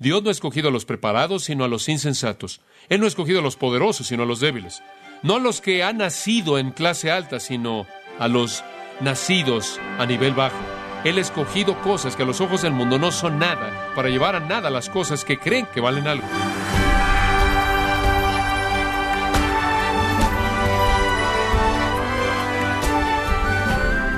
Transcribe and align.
Dios 0.00 0.22
no 0.22 0.28
ha 0.28 0.32
escogido 0.32 0.68
a 0.68 0.72
los 0.72 0.84
preparados, 0.84 1.44
sino 1.44 1.64
a 1.64 1.68
los 1.68 1.88
insensatos. 1.88 2.60
Él 2.88 3.00
no 3.00 3.06
ha 3.06 3.08
escogido 3.08 3.40
a 3.40 3.42
los 3.42 3.56
poderosos, 3.56 4.06
sino 4.06 4.22
a 4.22 4.26
los 4.26 4.38
débiles. 4.38 4.80
No 5.24 5.36
a 5.36 5.40
los 5.40 5.60
que 5.60 5.82
han 5.82 5.98
nacido 5.98 6.58
en 6.58 6.70
clase 6.70 7.10
alta, 7.10 7.40
sino 7.40 7.84
a 8.20 8.28
los 8.28 8.62
nacidos 9.00 9.80
a 9.98 10.06
nivel 10.06 10.34
bajo. 10.34 10.56
Él 11.02 11.18
ha 11.18 11.20
escogido 11.20 11.80
cosas 11.82 12.14
que 12.14 12.22
a 12.22 12.26
los 12.26 12.40
ojos 12.40 12.62
del 12.62 12.72
mundo 12.72 13.00
no 13.00 13.10
son 13.10 13.40
nada, 13.40 13.92
para 13.96 14.08
llevar 14.08 14.36
a 14.36 14.40
nada 14.40 14.70
las 14.70 14.88
cosas 14.88 15.24
que 15.24 15.38
creen 15.38 15.66
que 15.66 15.80
valen 15.80 16.06
algo. 16.06 16.26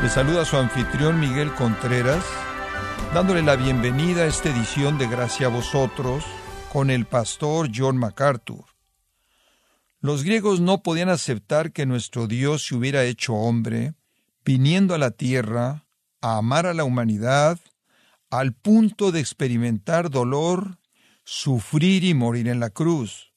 Le 0.02 0.08
saluda 0.10 0.44
su 0.44 0.58
anfitrión 0.58 1.20
Miguel 1.20 1.52
Contreras, 1.52 2.24
dándole 3.14 3.42
la 3.42 3.56
bienvenida 3.56 4.22
a 4.22 4.26
esta 4.26 4.50
edición 4.50 4.96
de 4.96 5.08
Gracia 5.08 5.48
a 5.48 5.50
vosotros 5.50 6.24
con 6.72 6.90
el 6.90 7.06
pastor 7.06 7.68
John 7.74 7.96
MacArthur. 7.96 8.64
Los 10.00 10.22
griegos 10.22 10.60
no 10.60 10.84
podían 10.84 11.08
aceptar 11.08 11.72
que 11.72 11.86
nuestro 11.86 12.28
Dios 12.28 12.66
se 12.66 12.76
hubiera 12.76 13.04
hecho 13.04 13.34
hombre, 13.34 13.94
viniendo 14.44 14.94
a 14.94 14.98
la 14.98 15.10
tierra 15.10 15.86
a 16.20 16.38
amar 16.38 16.66
a 16.66 16.74
la 16.74 16.84
humanidad 16.84 17.58
al 18.30 18.54
punto 18.54 19.10
de 19.10 19.18
experimentar 19.18 20.08
dolor, 20.08 20.78
sufrir 21.24 22.04
y 22.04 22.14
morir 22.14 22.46
en 22.46 22.60
la 22.60 22.70
cruz. 22.70 23.32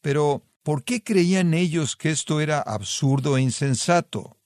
Pero, 0.00 0.44
¿por 0.64 0.82
qué 0.82 1.04
creían 1.04 1.54
ellos 1.54 1.94
que 1.94 2.10
esto 2.10 2.40
era 2.40 2.60
absurdo 2.60 3.36
e 3.36 3.42
insensato? 3.42 4.38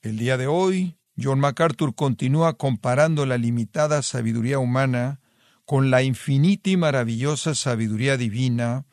El 0.00 0.16
día 0.16 0.38
de 0.38 0.46
hoy, 0.46 0.97
John 1.20 1.40
MacArthur 1.40 1.94
continúa 1.94 2.56
comparando 2.56 3.26
la 3.26 3.38
limitada 3.38 4.02
sabiduría 4.02 4.60
humana 4.60 5.20
con 5.64 5.90
la 5.90 6.02
infinita 6.02 6.70
y 6.70 6.76
maravillosa 6.76 7.54
sabiduría 7.54 8.16
divina 8.16 8.86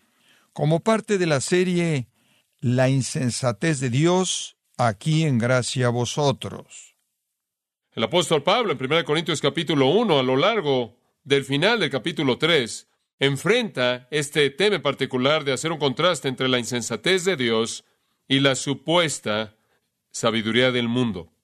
como 0.52 0.80
parte 0.80 1.18
de 1.18 1.28
la 1.28 1.40
serie 1.40 2.08
La 2.60 2.90
insensatez 2.90 3.80
de 3.80 3.92
Dios 3.92 4.58
aquí 4.78 5.24
en 5.24 5.38
gracia 5.38 5.88
a 5.88 5.90
vosotros. 5.90 6.96
El 7.92 8.04
apóstol 8.04 8.42
Pablo 8.42 8.72
en 8.72 8.84
1 8.84 9.06
Corintios 9.06 9.40
capítulo 9.40 9.88
1, 9.90 10.20
a 10.20 10.24
lo 10.24 10.36
largo 10.36 10.98
del 11.24 11.46
final 11.46 11.80
del 11.80 11.92
capítulo 11.92 12.38
3, 12.38 12.90
enfrenta 13.20 14.08
este 14.10 14.50
tema 14.50 14.80
particular 14.80 15.44
de 15.44 15.54
hacer 15.54 15.72
un 15.72 15.78
contraste 15.78 16.28
entre 16.28 16.50
la 16.50 16.60
insensatez 16.60 17.24
de 17.24 17.38
Dios 17.38 17.86
y 18.28 18.40
la 18.40 18.56
supuesta 18.56 19.56
sabiduría 20.12 20.72
del 20.72 20.88
mundo. 20.88 21.35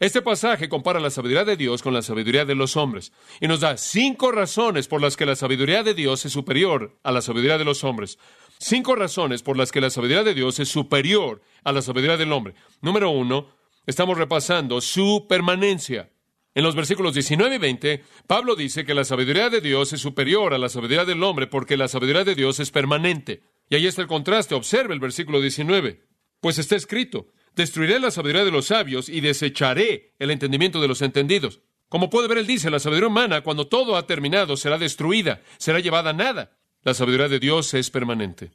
Este 0.00 0.22
pasaje 0.22 0.70
compara 0.70 0.98
la 0.98 1.10
sabiduría 1.10 1.44
de 1.44 1.58
Dios 1.58 1.82
con 1.82 1.92
la 1.92 2.00
sabiduría 2.00 2.46
de 2.46 2.54
los 2.54 2.78
hombres 2.78 3.12
y 3.38 3.46
nos 3.46 3.60
da 3.60 3.76
cinco 3.76 4.32
razones 4.32 4.88
por 4.88 5.02
las 5.02 5.14
que 5.14 5.26
la 5.26 5.36
sabiduría 5.36 5.82
de 5.82 5.92
Dios 5.92 6.24
es 6.24 6.32
superior 6.32 6.98
a 7.02 7.12
la 7.12 7.20
sabiduría 7.20 7.58
de 7.58 7.66
los 7.66 7.84
hombres. 7.84 8.18
Cinco 8.58 8.96
razones 8.96 9.42
por 9.42 9.58
las 9.58 9.70
que 9.70 9.82
la 9.82 9.90
sabiduría 9.90 10.22
de 10.22 10.32
Dios 10.32 10.58
es 10.58 10.70
superior 10.70 11.42
a 11.64 11.72
la 11.72 11.82
sabiduría 11.82 12.16
del 12.16 12.32
hombre. 12.32 12.54
Número 12.80 13.10
uno, 13.10 13.48
estamos 13.86 14.16
repasando 14.16 14.80
su 14.80 15.26
permanencia. 15.28 16.10
En 16.54 16.64
los 16.64 16.74
versículos 16.74 17.12
19 17.12 17.56
y 17.56 17.58
20, 17.58 18.04
Pablo 18.26 18.56
dice 18.56 18.86
que 18.86 18.94
la 18.94 19.04
sabiduría 19.04 19.50
de 19.50 19.60
Dios 19.60 19.92
es 19.92 20.00
superior 20.00 20.54
a 20.54 20.58
la 20.58 20.70
sabiduría 20.70 21.04
del 21.04 21.22
hombre 21.22 21.46
porque 21.46 21.76
la 21.76 21.88
sabiduría 21.88 22.24
de 22.24 22.34
Dios 22.34 22.58
es 22.58 22.70
permanente. 22.70 23.42
Y 23.68 23.74
ahí 23.74 23.86
está 23.86 24.00
el 24.00 24.08
contraste. 24.08 24.54
Observe 24.54 24.94
el 24.94 25.00
versículo 25.00 25.42
19. 25.42 26.00
Pues 26.40 26.58
está 26.58 26.74
escrito, 26.74 27.26
Destruiré 27.56 28.00
la 28.00 28.10
sabiduría 28.10 28.44
de 28.44 28.50
los 28.50 28.66
sabios 28.66 29.08
y 29.08 29.20
desecharé 29.20 30.14
el 30.18 30.30
entendimiento 30.30 30.80
de 30.80 30.88
los 30.88 31.02
entendidos. 31.02 31.60
Como 31.88 32.08
puede 32.08 32.28
ver, 32.28 32.38
él 32.38 32.46
dice, 32.46 32.70
la 32.70 32.78
sabiduría 32.78 33.08
humana, 33.08 33.40
cuando 33.42 33.66
todo 33.66 33.96
ha 33.96 34.06
terminado, 34.06 34.56
será 34.56 34.78
destruida, 34.78 35.42
será 35.58 35.80
llevada 35.80 36.10
a 36.10 36.14
nada. 36.14 36.56
La 36.82 36.94
sabiduría 36.94 37.28
de 37.28 37.40
Dios 37.40 37.74
es 37.74 37.90
permanente. 37.90 38.52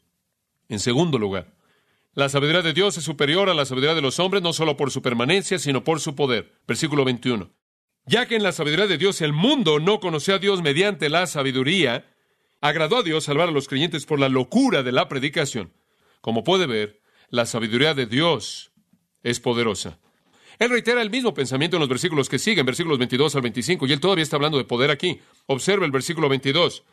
En 0.69 0.79
segundo 0.79 1.19
lugar, 1.19 1.53
la 2.13 2.29
sabiduría 2.29 2.61
de 2.61 2.71
Dios 2.71 2.97
es 2.97 3.03
superior 3.03 3.49
a 3.49 3.53
la 3.53 3.65
sabiduría 3.65 3.93
de 3.93 4.01
los 4.01 4.19
hombres, 4.19 4.41
no 4.41 4.53
solo 4.53 4.77
por 4.77 4.89
su 4.89 5.01
permanencia, 5.01 5.59
sino 5.59 5.83
por 5.83 5.99
su 5.99 6.15
poder. 6.15 6.53
Versículo 6.65 7.03
21. 7.03 7.51
Ya 8.05 8.25
que 8.25 8.37
en 8.37 8.43
la 8.43 8.53
sabiduría 8.53 8.87
de 8.87 8.97
Dios 8.97 9.19
el 9.19 9.33
mundo 9.33 9.79
no 9.79 9.99
conoció 9.99 10.35
a 10.35 10.39
Dios 10.39 10.61
mediante 10.61 11.09
la 11.09 11.27
sabiduría, 11.27 12.05
agradó 12.61 12.99
a 12.99 13.03
Dios 13.03 13.25
salvar 13.25 13.49
a 13.49 13.51
los 13.51 13.67
creyentes 13.67 14.05
por 14.05 14.19
la 14.19 14.29
locura 14.29 14.81
de 14.81 14.93
la 14.93 15.09
predicación. 15.09 15.73
Como 16.21 16.45
puede 16.45 16.67
ver, 16.67 17.01
la 17.29 17.45
sabiduría 17.45 17.93
de 17.93 18.05
Dios 18.05 18.71
es 19.25 19.39
poderosa. 19.39 19.97
Él 20.59 20.69
reitera 20.69 21.01
el 21.01 21.09
mismo 21.09 21.33
pensamiento 21.33 21.75
en 21.75 21.81
los 21.81 21.89
versículos 21.89 22.29
que 22.29 22.39
siguen, 22.39 22.65
versículos 22.65 22.99
22 22.99 23.35
al 23.35 23.41
25, 23.41 23.87
y 23.87 23.91
él 23.91 23.99
todavía 23.99 24.23
está 24.23 24.37
hablando 24.37 24.57
de 24.57 24.63
poder 24.63 24.91
aquí. 24.91 25.19
Observe 25.47 25.85
el 25.85 25.91
versículo 25.91 26.29
22. 26.29 26.83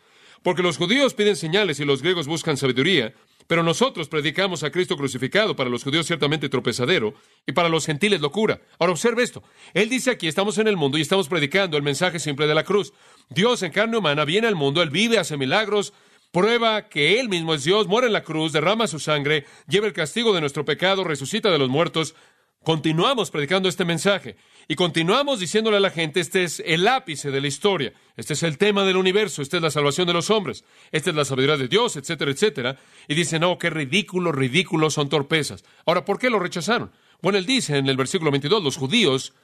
Porque 0.42 0.62
los 0.62 0.78
judíos 0.78 1.14
piden 1.14 1.36
señales 1.36 1.78
y 1.78 1.84
los 1.84 2.02
griegos 2.02 2.26
buscan 2.26 2.56
sabiduría, 2.56 3.14
pero 3.46 3.62
nosotros 3.62 4.08
predicamos 4.08 4.64
a 4.64 4.70
Cristo 4.70 4.96
crucificado, 4.96 5.54
para 5.54 5.70
los 5.70 5.84
judíos 5.84 6.06
ciertamente 6.06 6.48
tropezadero, 6.48 7.14
y 7.46 7.52
para 7.52 7.68
los 7.68 7.86
gentiles 7.86 8.20
locura. 8.20 8.60
Ahora 8.78 8.92
observe 8.92 9.22
esto. 9.22 9.42
Él 9.74 9.88
dice 9.88 10.10
aquí, 10.10 10.26
estamos 10.26 10.58
en 10.58 10.66
el 10.66 10.76
mundo 10.76 10.98
y 10.98 11.02
estamos 11.02 11.28
predicando 11.28 11.76
el 11.76 11.82
mensaje 11.82 12.18
simple 12.18 12.46
de 12.46 12.54
la 12.54 12.64
cruz. 12.64 12.92
Dios 13.28 13.62
en 13.62 13.72
carne 13.72 13.98
humana 13.98 14.24
viene 14.24 14.48
al 14.48 14.56
mundo, 14.56 14.82
Él 14.82 14.90
vive, 14.90 15.18
hace 15.18 15.36
milagros, 15.36 15.92
prueba 16.32 16.88
que 16.88 17.20
Él 17.20 17.28
mismo 17.28 17.54
es 17.54 17.62
Dios, 17.62 17.86
muere 17.86 18.08
en 18.08 18.14
la 18.14 18.24
cruz, 18.24 18.52
derrama 18.52 18.88
su 18.88 18.98
sangre, 18.98 19.44
lleva 19.68 19.86
el 19.86 19.92
castigo 19.92 20.32
de 20.32 20.40
nuestro 20.40 20.64
pecado, 20.64 21.04
resucita 21.04 21.50
de 21.50 21.58
los 21.58 21.68
muertos. 21.68 22.16
Continuamos 22.64 23.30
predicando 23.30 23.68
este 23.68 23.84
mensaje 23.84 24.36
y 24.68 24.76
continuamos 24.76 25.40
diciéndole 25.40 25.76
a 25.76 25.80
la 25.80 25.90
gente, 25.90 26.20
este 26.20 26.44
es 26.44 26.62
el 26.64 26.86
ápice 26.86 27.30
de 27.32 27.40
la 27.40 27.48
historia, 27.48 27.92
este 28.16 28.34
es 28.34 28.44
el 28.44 28.56
tema 28.56 28.84
del 28.84 28.96
universo, 28.96 29.42
esta 29.42 29.56
es 29.56 29.62
la 29.62 29.70
salvación 29.70 30.06
de 30.06 30.12
los 30.12 30.30
hombres, 30.30 30.64
esta 30.92 31.10
es 31.10 31.16
la 31.16 31.24
sabiduría 31.24 31.56
de 31.56 31.66
Dios, 31.68 31.96
etcétera, 31.96 32.30
etcétera. 32.30 32.78
Y 33.08 33.14
dice, 33.14 33.38
no, 33.40 33.58
qué 33.58 33.68
ridículo, 33.68 34.30
ridículo 34.30 34.90
son 34.90 35.08
torpezas. 35.08 35.64
Ahora, 35.84 36.04
¿por 36.04 36.18
qué 36.18 36.30
lo 36.30 36.38
rechazaron? 36.38 36.92
Bueno, 37.20 37.36
él 37.36 37.46
dice 37.46 37.76
en 37.76 37.88
el 37.88 37.96
versículo 37.96 38.30
22, 38.30 38.62
los 38.62 38.76
judíos 38.76 39.34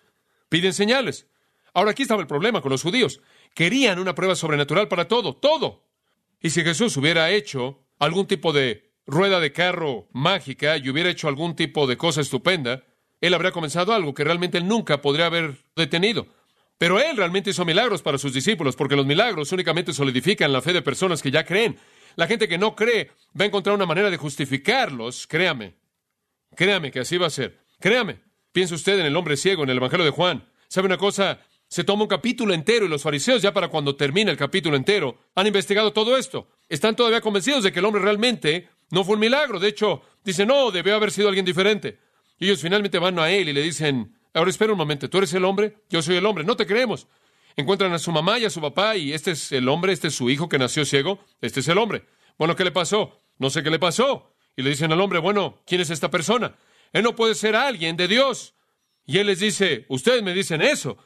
piden 0.49 0.72
señales. 0.72 1.26
Ahora, 1.75 1.91
aquí 1.91 2.03
estaba 2.03 2.22
el 2.22 2.28
problema 2.28 2.62
con 2.62 2.70
los 2.70 2.82
judíos. 2.82 3.20
Querían 3.53 3.99
una 3.99 4.15
prueba 4.15 4.37
sobrenatural 4.37 4.88
para 4.88 5.09
todo, 5.09 5.34
todo. 5.34 5.88
Y 6.41 6.50
si 6.50 6.62
Jesús 6.62 6.97
hubiera 6.97 7.31
hecho 7.31 7.84
algún 7.99 8.26
tipo 8.26 8.53
de 8.53 8.93
rueda 9.06 9.41
de 9.41 9.53
carro 9.53 10.09
mágica 10.12 10.76
y 10.76 10.88
hubiera 10.88 11.10
hecho 11.10 11.28
algún 11.28 11.56
tipo 11.56 11.87
de 11.87 11.97
cosa 11.97 12.21
estupenda, 12.21 12.84
él 13.21 13.34
habría 13.34 13.53
comenzado 13.53 13.93
algo 13.93 14.15
que 14.15 14.25
realmente 14.25 14.59
él 14.59 14.69
nunca 14.69 15.03
podría 15.03 15.26
haber 15.26 15.56
detenido. 15.75 16.28
Pero 16.78 17.00
él 17.00 17.16
realmente 17.16 17.50
hizo 17.50 17.65
milagros 17.65 18.03
para 18.03 18.19
sus 18.19 18.32
discípulos, 18.32 18.76
porque 18.76 18.94
los 18.94 19.06
milagros 19.06 19.50
únicamente 19.50 19.93
solidifican 19.93 20.53
la 20.53 20.62
fe 20.62 20.72
de 20.72 20.82
personas 20.82 21.22
que 21.22 21.32
ya 21.32 21.44
creen. 21.44 21.76
La 22.15 22.28
gente 22.28 22.49
que 22.49 22.59
no 22.59 22.76
cree 22.76 23.10
va 23.38 23.44
a 23.44 23.49
encontrar 23.49 23.75
una 23.75 23.87
manera 23.87 24.10
de 24.10 24.16
justificarlos, 24.16 25.26
créame. 25.26 25.75
Créame 26.55 26.93
que 26.93 27.00
así 27.00 27.16
va 27.19 27.26
a 27.26 27.31
ser. 27.31 27.59
Créame. 27.81 28.20
Piensa 28.53 28.76
usted 28.76 28.99
en 29.00 29.06
el 29.06 29.16
hombre 29.16 29.37
ciego 29.37 29.65
en 29.65 29.70
el 29.70 29.76
Evangelio 29.78 30.05
de 30.05 30.12
Juan. 30.12 30.49
¿Sabe 30.69 30.87
una 30.87 30.99
cosa? 30.99 31.41
Se 31.68 31.84
toma 31.84 32.04
un 32.04 32.08
capítulo 32.08 32.54
entero 32.54 32.86
y 32.86 32.88
los 32.88 33.02
fariseos 33.02 33.42
ya 33.42 33.52
para 33.52 33.68
cuando 33.68 33.94
termina 33.94 34.30
el 34.30 34.38
capítulo 34.38 34.74
entero 34.74 35.18
han 35.34 35.46
investigado 35.46 35.92
todo 35.92 36.16
esto. 36.16 36.48
Están 36.68 36.96
todavía 36.96 37.20
convencidos 37.20 37.62
de 37.62 37.72
que 37.72 37.80
el 37.80 37.84
hombre 37.84 38.00
realmente 38.00 38.70
no 38.90 39.04
fue 39.04 39.14
un 39.14 39.20
milagro. 39.20 39.60
De 39.60 39.68
hecho, 39.68 40.00
dicen, 40.24 40.48
no, 40.48 40.70
debió 40.70 40.94
haber 40.94 41.10
sido 41.10 41.28
alguien 41.28 41.44
diferente. 41.44 41.98
Y 42.38 42.46
ellos 42.46 42.62
finalmente 42.62 42.98
van 42.98 43.18
a 43.18 43.30
él 43.30 43.50
y 43.50 43.52
le 43.52 43.62
dicen, 43.62 44.16
ahora 44.32 44.48
espera 44.48 44.72
un 44.72 44.78
momento, 44.78 45.10
¿tú 45.10 45.18
eres 45.18 45.34
el 45.34 45.44
hombre? 45.44 45.76
Yo 45.90 46.00
soy 46.00 46.16
el 46.16 46.24
hombre, 46.24 46.42
no 46.42 46.56
te 46.56 46.66
creemos. 46.66 47.06
Encuentran 47.54 47.92
a 47.92 47.98
su 47.98 48.12
mamá 48.12 48.38
y 48.38 48.46
a 48.46 48.50
su 48.50 48.62
papá 48.62 48.96
y 48.96 49.12
este 49.12 49.32
es 49.32 49.52
el 49.52 49.68
hombre, 49.68 49.92
este 49.92 50.08
es 50.08 50.14
su 50.14 50.30
hijo 50.30 50.48
que 50.48 50.58
nació 50.58 50.86
ciego, 50.86 51.18
este 51.42 51.60
es 51.60 51.68
el 51.68 51.76
hombre. 51.76 52.06
Bueno, 52.38 52.56
¿qué 52.56 52.64
le 52.64 52.70
pasó? 52.70 53.20
No 53.38 53.50
sé 53.50 53.62
qué 53.62 53.70
le 53.70 53.78
pasó. 53.78 54.32
Y 54.56 54.62
le 54.62 54.70
dicen 54.70 54.90
al 54.90 55.00
hombre, 55.00 55.18
bueno, 55.18 55.60
¿quién 55.66 55.82
es 55.82 55.90
esta 55.90 56.10
persona? 56.10 56.56
Él 56.92 57.02
no 57.02 57.14
puede 57.14 57.34
ser 57.34 57.56
alguien 57.56 57.96
de 57.96 58.08
Dios. 58.08 58.54
Y 59.04 59.18
él 59.18 59.26
les 59.26 59.40
dice, 59.40 59.86
ustedes 59.88 60.22
me 60.22 60.32
dicen 60.34 60.62
eso. 60.62 60.98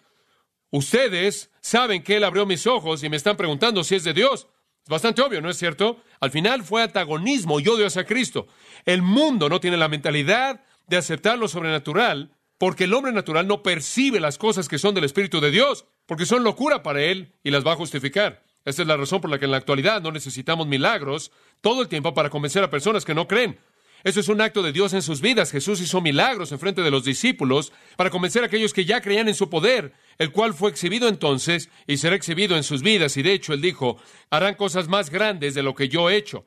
Ustedes 0.72 1.50
saben 1.60 2.02
que 2.02 2.16
Él 2.16 2.24
abrió 2.24 2.46
mis 2.46 2.66
ojos 2.66 3.04
y 3.04 3.10
me 3.10 3.16
están 3.18 3.36
preguntando 3.36 3.84
si 3.84 3.94
es 3.94 4.04
de 4.04 4.14
Dios. 4.14 4.48
Es 4.82 4.88
bastante 4.88 5.20
obvio, 5.20 5.42
¿no 5.42 5.50
es 5.50 5.58
cierto? 5.58 6.02
Al 6.18 6.30
final 6.30 6.64
fue 6.64 6.82
antagonismo 6.82 7.60
y 7.60 7.68
odio 7.68 7.86
hacia 7.86 8.06
Cristo. 8.06 8.46
El 8.86 9.02
mundo 9.02 9.50
no 9.50 9.60
tiene 9.60 9.76
la 9.76 9.88
mentalidad 9.88 10.64
de 10.86 10.96
aceptar 10.96 11.38
lo 11.38 11.46
sobrenatural 11.46 12.32
porque 12.56 12.84
el 12.84 12.94
hombre 12.94 13.12
natural 13.12 13.46
no 13.46 13.62
percibe 13.62 14.18
las 14.18 14.38
cosas 14.38 14.66
que 14.68 14.78
son 14.78 14.94
del 14.94 15.04
Espíritu 15.04 15.40
de 15.40 15.50
Dios, 15.50 15.84
porque 16.06 16.26
son 16.26 16.42
locura 16.42 16.82
para 16.82 17.02
él 17.02 17.34
y 17.42 17.50
las 17.50 17.66
va 17.66 17.72
a 17.72 17.76
justificar. 17.76 18.42
Esta 18.64 18.82
es 18.82 18.88
la 18.88 18.96
razón 18.96 19.20
por 19.20 19.30
la 19.30 19.38
que 19.38 19.44
en 19.44 19.50
la 19.50 19.56
actualidad 19.58 20.00
no 20.00 20.10
necesitamos 20.10 20.66
milagros 20.66 21.32
todo 21.60 21.82
el 21.82 21.88
tiempo 21.88 22.14
para 22.14 22.30
convencer 22.30 22.62
a 22.64 22.70
personas 22.70 23.04
que 23.04 23.14
no 23.14 23.28
creen. 23.28 23.58
Eso 24.04 24.20
es 24.20 24.28
un 24.28 24.40
acto 24.40 24.62
de 24.62 24.72
Dios 24.72 24.92
en 24.94 25.02
sus 25.02 25.20
vidas. 25.20 25.52
Jesús 25.52 25.80
hizo 25.80 26.00
milagros 26.00 26.50
en 26.52 26.58
frente 26.58 26.82
de 26.82 26.90
los 26.90 27.04
discípulos 27.04 27.72
para 27.96 28.10
convencer 28.10 28.42
a 28.42 28.46
aquellos 28.46 28.72
que 28.72 28.84
ya 28.84 29.00
creían 29.00 29.28
en 29.28 29.34
su 29.34 29.48
poder, 29.48 29.92
el 30.18 30.32
cual 30.32 30.54
fue 30.54 30.70
exhibido 30.70 31.08
entonces 31.08 31.70
y 31.86 31.96
será 31.96 32.16
exhibido 32.16 32.56
en 32.56 32.64
sus 32.64 32.82
vidas. 32.82 33.16
Y 33.16 33.22
de 33.22 33.32
hecho, 33.32 33.52
él 33.52 33.60
dijo, 33.60 33.96
harán 34.30 34.54
cosas 34.54 34.88
más 34.88 35.10
grandes 35.10 35.54
de 35.54 35.62
lo 35.62 35.74
que 35.74 35.88
yo 35.88 36.10
he 36.10 36.16
hecho. 36.16 36.44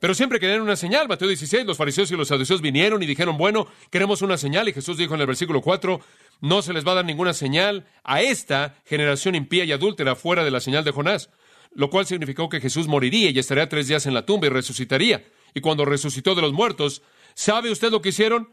Pero 0.00 0.14
siempre 0.14 0.38
querían 0.38 0.60
una 0.60 0.76
señal. 0.76 1.08
Mateo 1.08 1.28
16, 1.28 1.64
los 1.64 1.78
fariseos 1.78 2.10
y 2.10 2.16
los 2.16 2.28
saduceos 2.28 2.60
vinieron 2.60 3.02
y 3.02 3.06
dijeron, 3.06 3.38
bueno, 3.38 3.68
queremos 3.90 4.22
una 4.22 4.36
señal. 4.36 4.68
Y 4.68 4.72
Jesús 4.72 4.98
dijo 4.98 5.14
en 5.14 5.20
el 5.20 5.26
versículo 5.26 5.62
4, 5.62 6.00
no 6.40 6.62
se 6.62 6.72
les 6.72 6.86
va 6.86 6.92
a 6.92 6.96
dar 6.96 7.04
ninguna 7.04 7.32
señal 7.32 7.86
a 8.02 8.20
esta 8.20 8.76
generación 8.84 9.34
impía 9.34 9.64
y 9.64 9.72
adúltera 9.72 10.14
fuera 10.14 10.44
de 10.44 10.50
la 10.50 10.60
señal 10.60 10.84
de 10.84 10.90
Jonás. 10.90 11.30
lo 11.76 11.90
cual 11.90 12.06
significó 12.06 12.48
que 12.48 12.60
Jesús 12.60 12.86
moriría 12.86 13.30
y 13.30 13.38
estaría 13.38 13.68
tres 13.68 13.88
días 13.88 14.06
en 14.06 14.14
la 14.14 14.24
tumba 14.24 14.46
y 14.46 14.50
resucitaría. 14.50 15.24
Y 15.54 15.60
cuando 15.60 15.84
resucitó 15.84 16.34
de 16.34 16.42
los 16.42 16.52
muertos, 16.52 17.02
¿sabe 17.34 17.70
usted 17.70 17.90
lo 17.90 18.02
que 18.02 18.10
hicieron? 18.10 18.52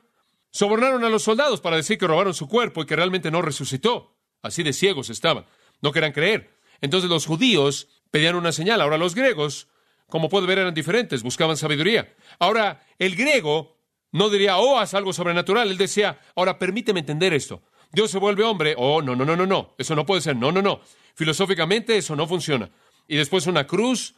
Sobornaron 0.51 1.03
a 1.03 1.09
los 1.09 1.24
soldados 1.24 1.59
para 1.59 1.77
decir 1.77 1.98
que 1.98 2.07
robaron 2.07 2.33
su 2.33 2.48
cuerpo 2.48 2.81
y 2.81 2.86
que 2.86 2.95
realmente 2.95 3.31
no 3.31 3.42
resucitó. 3.42 4.15
Así 4.42 4.63
de 4.63 4.74
ciegos 4.74 5.09
estaban. 5.09 5.45
No 5.81 5.92
querían 5.92 6.12
creer. 6.12 6.53
Entonces 6.81 7.09
los 7.09 7.25
judíos 7.25 7.88
pedían 8.12 8.36
una 8.36 8.51
señal. 8.51 8.81
Ahora 8.81 8.98
los 8.98 9.15
griegos, 9.15 9.68
como 10.07 10.30
puede 10.30 10.48
ver, 10.48 10.59
eran 10.59 10.74
diferentes, 10.74 11.24
buscaban 11.24 11.57
sabiduría. 11.57 12.13
Ahora, 12.39 12.86
el 13.00 13.15
griego 13.15 13.77
no 14.12 14.30
diría, 14.30 14.57
oh, 14.57 14.77
haz 14.77 14.94
algo 14.94 15.13
sobrenatural. 15.13 15.69
Él 15.69 15.77
decía, 15.77 16.19
ahora 16.36 16.59
permíteme 16.59 17.00
entender 17.00 17.33
esto. 17.33 17.62
Dios 17.92 18.12
se 18.12 18.19
vuelve 18.19 18.44
hombre. 18.44 18.75
Oh, 18.77 19.01
no, 19.01 19.15
no, 19.15 19.25
no, 19.25 19.36
no, 19.36 19.45
no. 19.45 19.74
Eso 19.77 19.95
no 19.95 20.06
puede 20.06 20.21
ser. 20.21 20.36
No, 20.36 20.51
no, 20.51 20.62
no. 20.62 20.81
Filosóficamente 21.15 21.98
eso 21.98 22.15
no 22.15 22.27
funciona. 22.27 22.69
Y 23.07 23.15
después 23.15 23.48
una 23.48 23.65
cruz. 23.65 24.15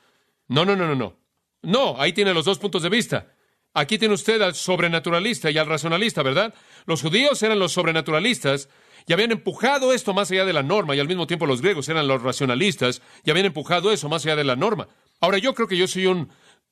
No, 0.47 0.65
no, 0.65 0.75
no, 0.75 0.87
no, 0.87 0.95
no. 0.95 1.22
No, 1.63 1.99
ahí 1.99 2.13
tiene 2.13 2.33
los 2.33 2.45
dos 2.45 2.59
puntos 2.59 2.83
de 2.83 2.89
vista. 2.89 3.33
Aquí 3.73 3.97
tiene 3.97 4.13
usted 4.13 4.41
al 4.41 4.53
sobrenaturalista 4.53 5.49
y 5.49 5.57
al 5.57 5.65
racionalista, 5.65 6.21
¿verdad? 6.21 6.53
Los 6.85 7.01
judíos 7.01 7.41
eran 7.41 7.57
los 7.57 7.71
sobrenaturalistas 7.71 8.69
y 9.07 9.13
habían 9.13 9.31
empujado 9.31 9.93
esto 9.93 10.13
más 10.13 10.29
allá 10.29 10.45
de 10.45 10.53
la 10.53 10.61
norma 10.61 10.95
y 10.95 10.99
al 10.99 11.07
mismo 11.07 11.25
tiempo 11.25 11.47
los 11.47 11.61
griegos 11.61 11.89
eran 11.89 12.07
los 12.07 12.21
racionalistas 12.21 13.01
y 13.23 13.31
habían 13.31 13.47
empujado 13.47 13.91
eso 13.91 14.09
más 14.09 14.25
allá 14.25 14.35
de 14.35 14.43
la 14.43 14.55
norma. 14.55 14.89
Ahora 15.21 15.39
yo 15.39 15.55
creo 15.55 15.67
que 15.67 15.77
yo 15.77 15.87
soy 15.87 16.05
un 16.05 16.29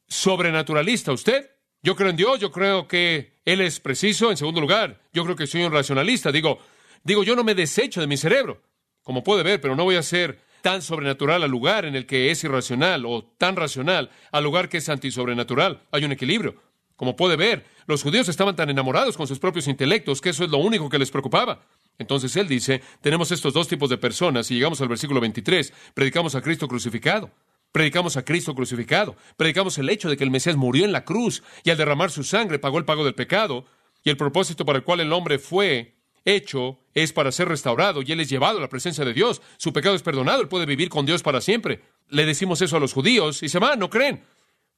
sobrenaturalista. 0.07 1.11
¿Usted? 1.11 1.49
Yo 1.81 1.95
creo 1.95 2.11
en 2.11 2.17
Dios, 2.17 2.39
yo 2.39 2.51
creo 2.51 2.87
que 2.87 3.41
Él 3.45 3.61
es 3.61 3.79
preciso. 3.79 4.29
En 4.29 4.37
segundo 4.37 4.61
lugar, 4.61 5.01
yo 5.13 5.23
creo 5.23 5.35
que 5.35 5.47
soy 5.47 5.63
un 5.63 5.71
racionalista. 5.71 6.31
Digo, 6.31 6.59
digo, 7.03 7.23
yo 7.23 7.35
no 7.35 7.43
me 7.43 7.55
desecho 7.55 7.99
de 7.99 8.07
mi 8.07 8.17
cerebro, 8.17 8.61
como 9.01 9.23
puede 9.23 9.41
ver, 9.41 9.59
pero 9.59 9.75
no 9.75 9.85
voy 9.85 9.95
a 9.95 10.03
ser 10.03 10.39
tan 10.61 10.81
sobrenatural 10.81 11.43
al 11.43 11.51
lugar 11.51 11.85
en 11.85 11.95
el 11.95 12.05
que 12.05 12.31
es 12.31 12.43
irracional 12.43 13.05
o 13.05 13.23
tan 13.23 13.55
racional 13.55 14.09
al 14.31 14.43
lugar 14.43 14.69
que 14.69 14.77
es 14.77 14.89
antisobrenatural. 14.89 15.81
Hay 15.91 16.03
un 16.05 16.11
equilibrio. 16.11 16.55
Como 16.95 17.15
puede 17.15 17.35
ver, 17.35 17.65
los 17.87 18.03
judíos 18.03 18.29
estaban 18.29 18.55
tan 18.55 18.69
enamorados 18.69 19.17
con 19.17 19.27
sus 19.27 19.39
propios 19.39 19.67
intelectos 19.67 20.21
que 20.21 20.29
eso 20.29 20.43
es 20.43 20.51
lo 20.51 20.59
único 20.59 20.87
que 20.89 20.99
les 20.99 21.09
preocupaba. 21.09 21.65
Entonces 21.97 22.35
él 22.35 22.47
dice, 22.47 22.81
tenemos 23.01 23.31
estos 23.31 23.53
dos 23.53 23.67
tipos 23.67 23.89
de 23.89 23.97
personas 23.97 24.49
y 24.51 24.55
llegamos 24.55 24.81
al 24.81 24.87
versículo 24.87 25.19
23, 25.19 25.73
predicamos 25.93 26.35
a 26.35 26.41
Cristo 26.41 26.67
crucificado. 26.67 27.31
Predicamos 27.71 28.17
a 28.17 28.25
Cristo 28.25 28.53
crucificado. 28.53 29.15
Predicamos 29.37 29.77
el 29.77 29.89
hecho 29.89 30.09
de 30.09 30.17
que 30.17 30.23
el 30.23 30.31
Mesías 30.31 30.57
murió 30.57 30.85
en 30.85 30.91
la 30.91 31.05
cruz 31.05 31.41
y 31.63 31.69
al 31.69 31.77
derramar 31.77 32.11
su 32.11 32.23
sangre 32.23 32.59
pagó 32.59 32.77
el 32.77 32.85
pago 32.85 33.05
del 33.05 33.15
pecado. 33.15 33.65
Y 34.03 34.09
el 34.09 34.17
propósito 34.17 34.65
para 34.65 34.77
el 34.79 34.83
cual 34.83 34.99
el 34.99 35.13
hombre 35.13 35.39
fue 35.39 35.95
hecho 36.25 36.79
es 36.93 37.13
para 37.13 37.31
ser 37.31 37.47
restaurado 37.47 38.01
y 38.01 38.11
él 38.11 38.19
es 38.19 38.29
llevado 38.29 38.57
a 38.57 38.61
la 38.61 38.69
presencia 38.69 39.05
de 39.05 39.13
Dios. 39.13 39.41
Su 39.57 39.73
pecado 39.73 39.95
es 39.95 40.03
perdonado, 40.03 40.41
él 40.41 40.47
puede 40.47 40.65
vivir 40.65 40.89
con 40.89 41.05
Dios 41.05 41.23
para 41.23 41.41
siempre. 41.41 41.81
Le 42.09 42.25
decimos 42.25 42.61
eso 42.61 42.77
a 42.77 42.79
los 42.79 42.93
judíos 42.93 43.43
y 43.43 43.49
se 43.49 43.59
van, 43.59 43.79
no 43.79 43.89
creen. 43.89 44.23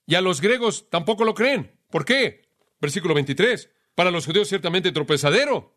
Y 0.05 0.15
a 0.15 0.21
los 0.21 0.41
griegos 0.41 0.89
tampoco 0.89 1.25
lo 1.25 1.33
creen. 1.33 1.71
¿Por 1.89 2.05
qué? 2.05 2.43
Versículo 2.79 3.13
23. 3.13 3.69
Para 3.95 4.11
los 4.11 4.25
judíos 4.25 4.49
ciertamente 4.49 4.91
tropezadero. 4.91 5.75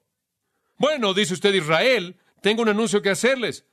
Bueno, 0.79 1.15
dice 1.15 1.35
usted 1.35 1.55
Israel, 1.55 2.17
tengo 2.43 2.63
un 2.63 2.69
anuncio 2.69 3.03
que 3.03 3.11
hacerles. 3.11 3.65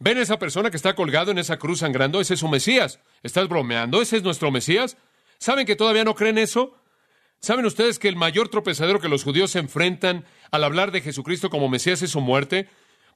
¿Ven 0.00 0.18
a 0.18 0.22
esa 0.22 0.38
persona 0.38 0.70
que 0.70 0.76
está 0.76 0.94
colgado 0.94 1.30
en 1.30 1.38
esa 1.38 1.58
cruz 1.58 1.80
sangrando? 1.80 2.20
Ese 2.20 2.34
es 2.34 2.40
su 2.40 2.48
Mesías. 2.48 3.00
¿Estás 3.22 3.48
bromeando? 3.48 4.00
¿Ese 4.00 4.16
es 4.16 4.22
nuestro 4.22 4.50
Mesías? 4.50 4.96
¿Saben 5.38 5.66
que 5.66 5.76
todavía 5.76 6.04
no 6.04 6.14
creen 6.14 6.38
eso? 6.38 6.76
¿Saben 7.40 7.66
ustedes 7.66 7.98
que 7.98 8.08
el 8.08 8.16
mayor 8.16 8.48
tropezadero 8.48 9.00
que 9.00 9.08
los 9.08 9.22
judíos 9.22 9.52
se 9.52 9.60
enfrentan 9.60 10.24
al 10.50 10.64
hablar 10.64 10.90
de 10.90 11.00
Jesucristo 11.00 11.50
como 11.50 11.68
Mesías 11.68 12.02
es 12.02 12.10
su 12.10 12.20
muerte? 12.20 12.68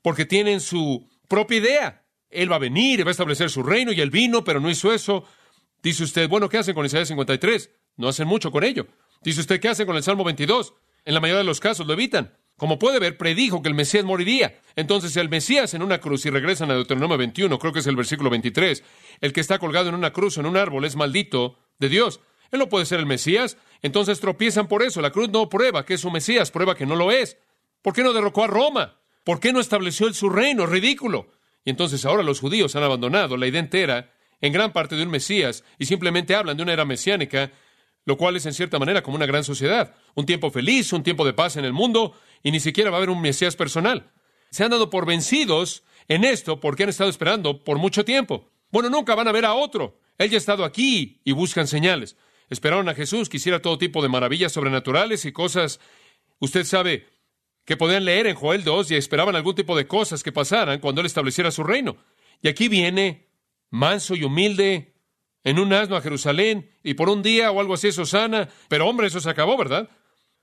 Porque 0.03 0.25
tienen 0.25 0.61
su 0.61 1.09
propia 1.29 1.59
idea. 1.59 2.05
Él 2.31 2.51
va 2.51 2.57
a 2.57 2.61
venir 2.61 3.05
va 3.05 3.09
a 3.09 3.11
establecer 3.11 3.51
su 3.51 3.63
reino 3.63 3.93
y 3.93 4.01
él 4.01 4.11
vino, 4.11 4.45
pero 4.45 4.61
no 4.61 4.71
hizo 4.71 4.93
eso. 4.93 5.25
Dice 5.83 6.05
usted, 6.05 6.29
bueno, 6.29 6.49
¿qué 6.49 6.59
hacen 6.59 6.75
con 6.75 6.87
Isaías 6.87 7.09
53? 7.09 7.71
No 7.97 8.09
hacen 8.09 8.29
mucho 8.29 8.51
con 8.51 8.65
ello. 8.65 8.87
Dice 9.23 9.41
usted, 9.41 9.61
¿qué 9.61 9.69
hacen 9.69 9.87
con 9.87 9.97
el 9.97 10.03
Salmo 10.03 10.25
22? 10.25 10.75
En 11.05 11.15
la 11.15 11.21
mayoría 11.21 11.39
de 11.39 11.45
los 11.45 11.61
casos 11.61 11.87
lo 11.87 11.93
evitan. 11.93 12.33
Como 12.57 12.79
puede 12.79 13.01
ver, 13.01 13.17
predijo 13.17 13.61
que 13.61 13.69
el 13.69 13.75
Mesías 13.75 14.05
moriría. 14.05 14.61
Entonces, 14.77 15.17
el 15.17 15.29
Mesías 15.29 15.75
en 15.75 15.83
una 15.83 15.99
cruz, 15.99 16.25
y 16.27 16.31
regresan 16.31 16.71
a 16.71 16.75
Deuteronomio 16.75 17.19
21, 17.19 17.59
creo 17.59 17.73
que 17.73 17.81
es 17.81 17.87
el 17.87 17.97
versículo 17.97 18.31
23, 18.31 18.85
el 19.21 19.33
que 19.33 19.41
está 19.41 19.59
colgado 19.59 19.89
en 19.89 19.97
una 19.97 20.13
cruz, 20.13 20.39
en 20.39 20.47
un 20.47 20.57
árbol, 20.57 20.85
es 20.85 20.95
maldito 20.95 21.59
de 21.79 21.89
Dios. 21.89 22.21
Él 22.53 22.61
no 22.61 22.69
puede 22.69 22.87
ser 22.87 23.01
el 23.01 23.07
Mesías. 23.07 23.57
Entonces 23.83 24.21
tropiezan 24.21 24.69
por 24.69 24.83
eso. 24.83 25.03
La 25.03 25.11
cruz 25.11 25.29
no 25.31 25.49
prueba 25.49 25.85
que 25.85 25.95
es 25.95 26.01
su 26.01 26.11
Mesías, 26.11 26.51
prueba 26.51 26.77
que 26.77 26.87
no 26.87 26.95
lo 26.95 27.11
es. 27.11 27.37
¿Por 27.83 27.95
qué 27.95 28.05
no 28.05 28.13
derrocó 28.13 28.45
a 28.45 28.47
Roma? 28.47 29.01
¿Por 29.25 29.41
qué 29.41 29.53
no 29.53 29.59
estableció 29.59 30.07
él 30.07 30.15
su 30.15 30.31
reino? 30.31 30.67
Ridículo. 30.67 31.33
Y 31.65 31.71
entonces 31.71 32.05
ahora 32.05 32.23
los 32.23 32.39
judíos 32.39 32.77
han 32.77 32.85
abandonado 32.85 33.37
la 33.37 33.47
idea 33.49 33.61
entera 33.61 34.13
en 34.41 34.53
gran 34.53 34.73
parte 34.73 34.95
de 34.95 35.03
un 35.03 35.11
Mesías 35.11 35.65
y 35.79 35.87
simplemente 35.87 36.35
hablan 36.35 36.57
de 36.57 36.63
una 36.63 36.73
era 36.73 36.85
mesiánica 36.85 37.51
lo 38.05 38.17
cual 38.17 38.37
es 38.37 38.47
en 38.47 38.55
cierta 38.55 38.79
manera 38.79 39.03
como 39.03 39.17
una 39.17 39.27
gran 39.27 39.45
sociedad. 39.45 39.95
Un 40.15 40.27
tiempo 40.27 40.51
feliz, 40.51 40.93
un 40.93 41.03
tiempo 41.03 41.25
de 41.25 41.33
paz 41.33 41.57
en 41.57 41.65
el 41.65 41.73
mundo, 41.73 42.15
y 42.43 42.51
ni 42.51 42.61
siquiera 42.61 42.91
va 42.91 42.97
a 42.97 42.99
haber 42.99 43.11
un 43.11 43.21
Mesías 43.21 43.57
personal. 43.57 44.11
Se 44.51 44.65
han 44.65 44.71
dado 44.71 44.91
por 44.91 45.07
vencidos 45.07 45.85
en 46.09 46.25
esto 46.25 46.61
porque 46.61 46.83
han 46.83 46.89
estado 46.89 47.11
esperando 47.11 47.63
por 47.63 47.79
mucho 47.79 48.05
tiempo. 48.05 48.51
Bueno, 48.71 48.91
nunca 48.91 49.15
van 49.15 49.29
a 49.29 49.33
ver 49.33 49.45
a 49.45 49.55
otro. 49.55 49.99
Él 50.19 50.31
ya 50.31 50.37
ha 50.37 50.39
estado 50.39 50.65
aquí 50.65 51.21
y 51.25 51.33
buscan 51.33 51.67
señales. 51.67 52.17
Esperaron 52.53 52.87
a 52.91 52.95
Jesús 52.95 53.31
que 53.31 53.39
hiciera 53.39 53.63
todo 53.63 53.79
tipo 53.79 54.03
de 54.03 54.11
maravillas 54.11 54.53
sobrenaturales 54.53 55.25
y 55.25 55.33
cosas, 55.33 55.81
usted 56.39 56.65
sabe, 56.65 57.09
que 57.65 57.79
podían 57.79 58.05
leer 58.05 58.27
en 58.27 58.35
Joel 58.35 58.63
2 58.63 58.91
y 58.91 58.97
esperaban 58.97 59.35
algún 59.35 59.55
tipo 59.55 59.75
de 59.75 59.87
cosas 59.87 60.23
que 60.23 60.33
pasaran 60.33 60.79
cuando 60.79 61.01
Él 61.01 61.07
estableciera 61.07 61.51
su 61.51 61.65
reino. 61.65 61.97
Y 62.43 62.49
aquí 62.49 62.69
viene, 62.69 63.31
manso 63.71 64.15
y 64.15 64.25
humilde, 64.25 64.93
en 65.45 65.59
un 65.59 65.73
asno 65.73 65.97
a 65.97 66.03
Jerusalén 66.03 66.71
y 66.83 66.93
por 66.93 67.09
un 67.09 67.23
día 67.23 67.51
o 67.51 67.59
algo 67.59 67.73
así 67.73 67.89
eso 67.89 68.05
sana. 68.05 68.51
Pero 68.69 68.87
hombre, 68.87 69.07
eso 69.07 69.19
se 69.19 69.31
acabó, 69.31 69.57
¿verdad? 69.57 69.89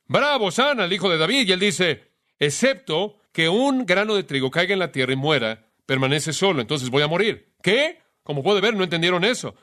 Bravo, 0.08 0.50
sana, 0.50 0.86
el 0.86 0.94
hijo 0.94 1.12
de 1.12 1.20
David. 1.20 1.48
Y 1.48 1.52
él 1.52 1.60
dice, 1.60 2.10
excepto 2.40 3.18
que 3.32 3.50
un 3.50 3.86
grano 3.86 4.16
de 4.16 4.24
trigo 4.24 4.50
caiga 4.50 4.74
en 4.74 4.80
la 4.80 4.92
tierra 4.92 5.14
y 5.14 5.16
muera, 5.16 5.68
permanece 5.86 6.34
solo, 6.34 6.60
entonces 6.60 6.90
voy 6.90 7.04
a 7.04 7.08
morir. 7.08 7.54
¿Qué? 7.62 8.02
Como 8.24 8.42
puede 8.42 8.62
ver, 8.62 8.76
no 8.76 8.84
entendieron 8.84 9.24
eso. 9.24 9.54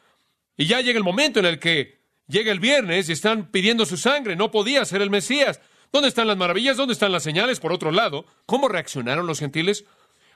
Y 0.56 0.66
ya 0.66 0.80
llega 0.80 0.96
el 0.96 1.04
momento 1.04 1.40
en 1.40 1.46
el 1.46 1.58
que 1.58 1.95
llega 2.28 2.52
el 2.52 2.60
viernes 2.60 3.08
y 3.08 3.12
están 3.12 3.50
pidiendo 3.50 3.86
su 3.86 3.96
sangre. 3.96 4.36
No 4.36 4.50
podía 4.50 4.84
ser 4.84 5.02
el 5.02 5.10
Mesías. 5.10 5.60
¿Dónde 5.92 6.08
están 6.08 6.26
las 6.26 6.36
maravillas? 6.36 6.76
¿Dónde 6.76 6.92
están 6.92 7.12
las 7.12 7.22
señales? 7.22 7.60
Por 7.60 7.72
otro 7.72 7.90
lado, 7.90 8.26
¿cómo 8.44 8.68
reaccionaron 8.68 9.26
los 9.26 9.38
gentiles? 9.38 9.84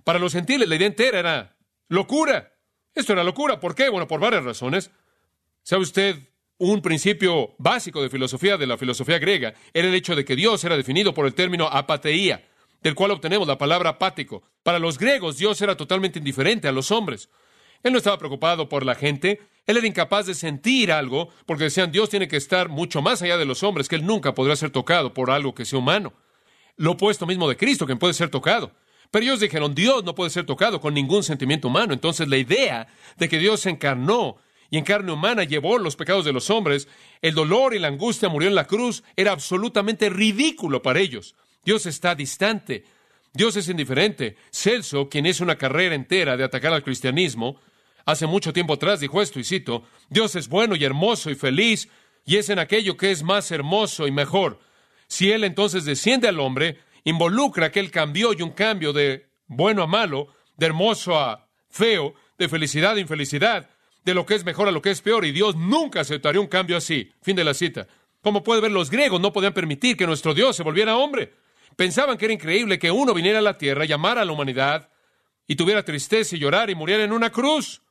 Para 0.05 0.19
los 0.19 0.33
gentiles 0.33 0.69
la 0.69 0.77
idea 0.77 0.87
entera 0.87 1.19
era 1.19 1.57
locura. 1.89 2.55
Esto 2.95 3.13
era 3.13 3.25
locura. 3.25 3.61
¿Por 3.61 3.75
qué? 3.75 3.89
Bueno, 3.89 4.09
por 4.09 4.21
varias 4.21 4.45
razones. 4.45 4.91
¿Sabe 5.63 5.83
usted? 5.83 6.17
Un 6.59 6.83
principio 6.83 7.55
básico 7.57 8.03
de 8.03 8.11
filosofía, 8.11 8.59
de 8.59 8.67
la 8.67 8.77
filosofía 8.77 9.19
griega, 9.19 9.55
era 9.73 9.89
el 9.89 9.95
hecho 9.95 10.15
de 10.15 10.27
que 10.27 10.37
Dios 10.37 10.63
era 10.63 10.77
definido 10.77 11.15
por 11.15 11.25
el 11.25 11.33
término 11.33 11.67
apateía, 11.67 12.47
del 12.83 12.95
cual 12.95 13.13
obtenemos 13.13 13.49
la 13.49 13.57
palabra 13.57 13.91
apático. 13.91 14.43
Para 14.63 14.79
los 14.79 14.99
griegos, 14.99 15.39
Dios 15.39 15.59
era 15.63 15.75
totalmente 15.75 16.19
indiferente 16.19 16.69
a 16.69 16.73
los 16.73 16.91
hombres. 16.91 17.31
Él 17.83 17.93
no 17.93 17.99
estaba 17.99 18.19
preocupado 18.19 18.69
por 18.69 18.85
la 18.85 18.95
gente, 18.95 19.41
él 19.67 19.77
era 19.77 19.87
incapaz 19.87 20.27
de 20.27 20.35
sentir 20.35 20.91
algo, 20.91 21.29
porque 21.47 21.65
decían 21.65 21.93
Dios 21.93 22.09
tiene 22.09 22.29
que 22.29 22.37
estar 22.37 22.69
mucho 22.69 23.03
más 23.03 23.23
allá 23.23 23.37
de 23.37 23.45
los 23.45 23.63
hombres, 23.63 23.89
que 23.89 23.97
él 23.97 24.07
nunca 24.07 24.35
podría 24.35 24.57
ser 24.57 24.71
tocado 24.71 25.15
por 25.15 25.31
algo 25.31 25.55
que 25.55 25.65
sea 25.65 25.79
humano. 25.79 26.13
Lo 26.77 26.93
opuesto 26.93 27.27
mismo 27.27 27.49
de 27.49 27.57
Cristo, 27.57 27.87
quien 27.87 27.99
puede 27.99 28.15
ser 28.15 28.31
tocado. 28.31 28.73
Pero 29.11 29.25
ellos 29.25 29.41
dijeron, 29.41 29.75
Dios 29.75 30.05
no 30.05 30.15
puede 30.15 30.31
ser 30.31 30.47
tocado 30.47 30.81
con 30.81 30.95
ningún 30.95 31.23
sentimiento 31.23 31.69
humano. 31.69 31.93
Entonces 31.93 32.29
la 32.29 32.37
idea 32.37 32.89
de 33.17 33.29
que 33.29 33.39
Dios 33.39 33.61
se 33.61 33.71
encarnó 33.71 34.39
y 34.71 34.79
en 34.79 34.85
carne 34.85 35.13
humana 35.13 35.43
llevó 35.45 35.79
los 35.79 35.97
pecados 35.97 36.25
de 36.25 36.33
los 36.33 36.49
hombres, 36.49 36.87
el 37.23 37.35
dolor 37.35 37.75
y 37.75 37.81
la 37.81 37.89
angustia 37.89 38.29
murió 38.29 38.49
en 38.49 38.55
la 38.55 38.69
cruz, 38.69 39.03
era 39.17 39.33
absolutamente 39.33 40.09
ridículo 40.09 40.81
para 40.81 41.01
ellos. 41.01 41.35
Dios 41.65 41.87
está 41.87 42.15
distante. 42.15 42.85
Dios 43.33 43.57
es 43.57 43.69
indiferente. 43.69 44.37
Celso, 44.53 45.09
quien 45.09 45.27
hizo 45.27 45.43
una 45.43 45.57
carrera 45.57 45.95
entera 45.95 46.37
de 46.37 46.45
atacar 46.45 46.73
al 46.73 46.85
cristianismo, 46.85 47.61
hace 48.11 48.27
mucho 48.27 48.53
tiempo 48.53 48.75
atrás 48.75 49.01
dijo 49.01 49.23
esto, 49.23 49.41
y 49.41 49.45
cito, 49.45 49.85
Dios 50.09 50.37
es 50.37 50.49
bueno 50.49 50.77
y 50.77 50.85
hermoso 50.85 51.31
y 51.31 51.35
feliz, 51.35 51.89
y 52.25 52.37
es 52.37 52.51
en 52.51 52.59
aquello 52.59 52.97
que 52.97 53.11
es 53.11 53.23
más 53.23 53.51
hermoso 53.51 54.07
y 54.07 54.11
mejor. 54.13 54.61
Si 55.07 55.33
Él 55.33 55.45
entonces 55.45 55.85
desciende 55.85 56.29
al 56.29 56.41
hombre, 56.41 56.79
involucra 57.05 57.67
aquel 57.67 57.91
cambio 57.91 58.33
y 58.33 58.43
un 58.43 58.51
cambio 58.51 58.93
de 58.93 59.31
bueno 59.47 59.83
a 59.83 59.87
malo, 59.87 60.29
de 60.57 60.67
hermoso 60.67 61.19
a 61.19 61.49
feo, 61.69 62.15
de 62.39 62.49
felicidad 62.49 62.97
a 62.97 63.01
infelicidad, 63.01 63.71
de 64.05 64.15
lo 64.15 64.25
que 64.27 64.35
es 64.35 64.45
mejor 64.45 64.69
a 64.69 64.73
lo 64.73 64.83
que 64.83 64.91
es 64.91 65.03
peor, 65.03 65.25
y 65.25 65.33
Dios 65.33 65.57
nunca 65.57 66.01
aceptaría 66.01 66.41
un 66.41 66.47
cambio 66.47 66.77
así. 66.77 67.13
Fin 67.23 67.37
de 67.37 67.45
la 67.45 67.55
cita. 67.55 67.87
Como 68.23 68.43
puede 68.43 68.61
ver, 68.61 68.71
los 68.71 68.91
griegos 68.91 69.21
no 69.21 69.33
podían 69.33 69.55
permitir 69.55 69.97
que 69.97 70.07
nuestro 70.07 70.35
Dios 70.35 70.57
se 70.57 70.63
volviera 70.63 70.97
hombre. 70.97 71.33
Pensaban 71.77 72.19
que 72.19 72.27
era 72.27 72.35
increíble 72.35 72.79
que 72.79 72.91
uno 72.91 73.15
viniera 73.15 73.39
a 73.39 73.43
la 73.43 73.59
tierra, 73.59 73.85
llamara 73.85 74.23
a 74.23 74.25
la 74.25 74.33
humanidad, 74.33 74.91
y 75.47 75.57
tuviera 75.57 75.85
tristeza 75.85 76.37
y 76.37 76.39
llorar 76.39 76.71
y 76.71 76.75
muriera 76.75 77.03
en 77.03 77.13
una 77.13 77.31
cruz. 77.31 77.83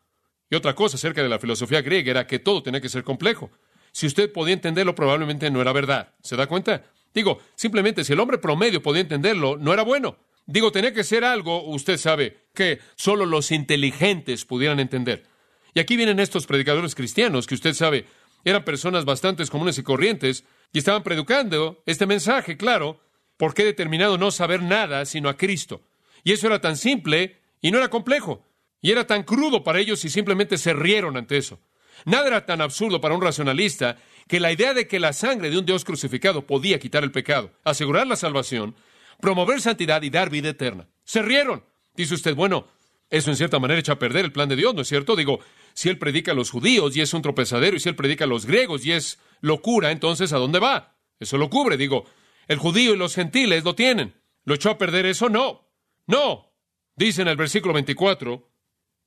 Y 0.49 0.55
otra 0.55 0.75
cosa 0.75 0.97
acerca 0.97 1.21
de 1.21 1.29
la 1.29 1.39
filosofía 1.39 1.81
griega 1.81 2.11
era 2.11 2.27
que 2.27 2.39
todo 2.39 2.63
tenía 2.63 2.81
que 2.81 2.89
ser 2.89 3.03
complejo. 3.03 3.51
Si 3.91 4.07
usted 4.07 4.31
podía 4.31 4.53
entenderlo, 4.53 4.95
probablemente 4.95 5.49
no 5.51 5.61
era 5.61 5.73
verdad. 5.73 6.13
¿Se 6.21 6.35
da 6.35 6.47
cuenta? 6.47 6.83
Digo, 7.13 7.39
simplemente 7.55 8.03
si 8.03 8.13
el 8.13 8.19
hombre 8.19 8.37
promedio 8.37 8.81
podía 8.81 9.01
entenderlo, 9.01 9.57
no 9.57 9.73
era 9.73 9.83
bueno. 9.83 10.17
Digo, 10.45 10.71
tenía 10.71 10.93
que 10.93 11.03
ser 11.03 11.23
algo, 11.23 11.63
usted 11.63 11.97
sabe, 11.97 12.45
que 12.55 12.79
solo 12.95 13.25
los 13.25 13.51
inteligentes 13.51 14.45
pudieran 14.45 14.79
entender. 14.79 15.25
Y 15.73 15.79
aquí 15.79 15.95
vienen 15.95 16.19
estos 16.19 16.47
predicadores 16.47 16.95
cristianos 16.95 17.45
que 17.45 17.55
usted 17.55 17.73
sabe, 17.73 18.05
eran 18.43 18.63
personas 18.63 19.05
bastante 19.05 19.45
comunes 19.47 19.77
y 19.77 19.83
corrientes 19.83 20.43
y 20.71 20.79
estaban 20.79 21.03
predicando 21.03 21.83
este 21.85 22.05
mensaje, 22.05 22.57
claro, 22.57 22.99
porque 23.37 23.63
he 23.63 23.65
determinado 23.65 24.17
no 24.17 24.31
saber 24.31 24.61
nada 24.63 25.05
sino 25.05 25.29
a 25.29 25.37
Cristo. 25.37 25.81
Y 26.23 26.31
eso 26.31 26.47
era 26.47 26.61
tan 26.61 26.77
simple 26.77 27.37
y 27.61 27.71
no 27.71 27.77
era 27.77 27.89
complejo. 27.89 28.45
Y 28.81 28.91
era 28.91 29.05
tan 29.05 29.23
crudo 29.23 29.63
para 29.63 29.79
ellos 29.79 30.03
y 30.05 30.09
simplemente 30.09 30.57
se 30.57 30.73
rieron 30.73 31.17
ante 31.17 31.37
eso. 31.37 31.59
Nada 32.05 32.27
era 32.27 32.45
tan 32.45 32.61
absurdo 32.61 33.01
para 33.01 33.15
un 33.15 33.21
racionalista 33.21 33.97
que 34.27 34.39
la 34.39 34.51
idea 34.51 34.73
de 34.73 34.87
que 34.87 34.99
la 34.99 35.13
sangre 35.13 35.49
de 35.49 35.57
un 35.57 35.65
Dios 35.65 35.83
crucificado 35.83 36.45
podía 36.45 36.79
quitar 36.79 37.03
el 37.03 37.11
pecado, 37.11 37.51
asegurar 37.63 38.07
la 38.07 38.15
salvación, 38.15 38.75
promover 39.19 39.59
santidad 39.61 40.01
y 40.03 40.09
dar 40.09 40.29
vida 40.29 40.49
eterna. 40.49 40.87
Se 41.03 41.21
rieron. 41.21 41.63
Dice 41.95 42.13
usted, 42.13 42.35
bueno, 42.35 42.67
eso 43.09 43.31
en 43.31 43.35
cierta 43.37 43.59
manera 43.59 43.79
echa 43.79 43.93
a 43.93 43.99
perder 43.99 44.25
el 44.25 44.31
plan 44.31 44.47
de 44.47 44.55
Dios, 44.55 44.73
¿no 44.73 44.81
es 44.81 44.87
cierto? 44.87 45.15
Digo, 45.15 45.39
si 45.73 45.89
él 45.89 45.97
predica 45.97 46.31
a 46.31 46.35
los 46.35 46.51
judíos 46.51 46.95
y 46.95 47.01
es 47.01 47.13
un 47.13 47.21
tropezadero, 47.21 47.75
y 47.75 47.79
si 47.79 47.89
él 47.89 47.95
predica 47.95 48.25
a 48.25 48.27
los 48.27 48.45
griegos 48.45 48.85
y 48.85 48.91
es 48.91 49.19
locura, 49.41 49.91
entonces 49.91 50.31
¿a 50.31 50.37
dónde 50.37 50.59
va? 50.59 50.95
Eso 51.19 51.37
lo 51.37 51.49
cubre. 51.49 51.75
Digo, 51.75 52.05
el 52.47 52.57
judío 52.57 52.93
y 52.93 52.97
los 52.97 53.15
gentiles 53.15 53.63
lo 53.63 53.75
tienen. 53.75 54.13
¿Lo 54.45 54.53
echó 54.55 54.69
a 54.69 54.77
perder 54.77 55.05
eso? 55.05 55.27
No. 55.27 55.67
No. 56.07 56.53
Dice 56.95 57.21
en 57.21 57.27
el 57.27 57.37
versículo 57.37 57.73
24, 57.73 58.48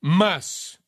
más 0.03 0.81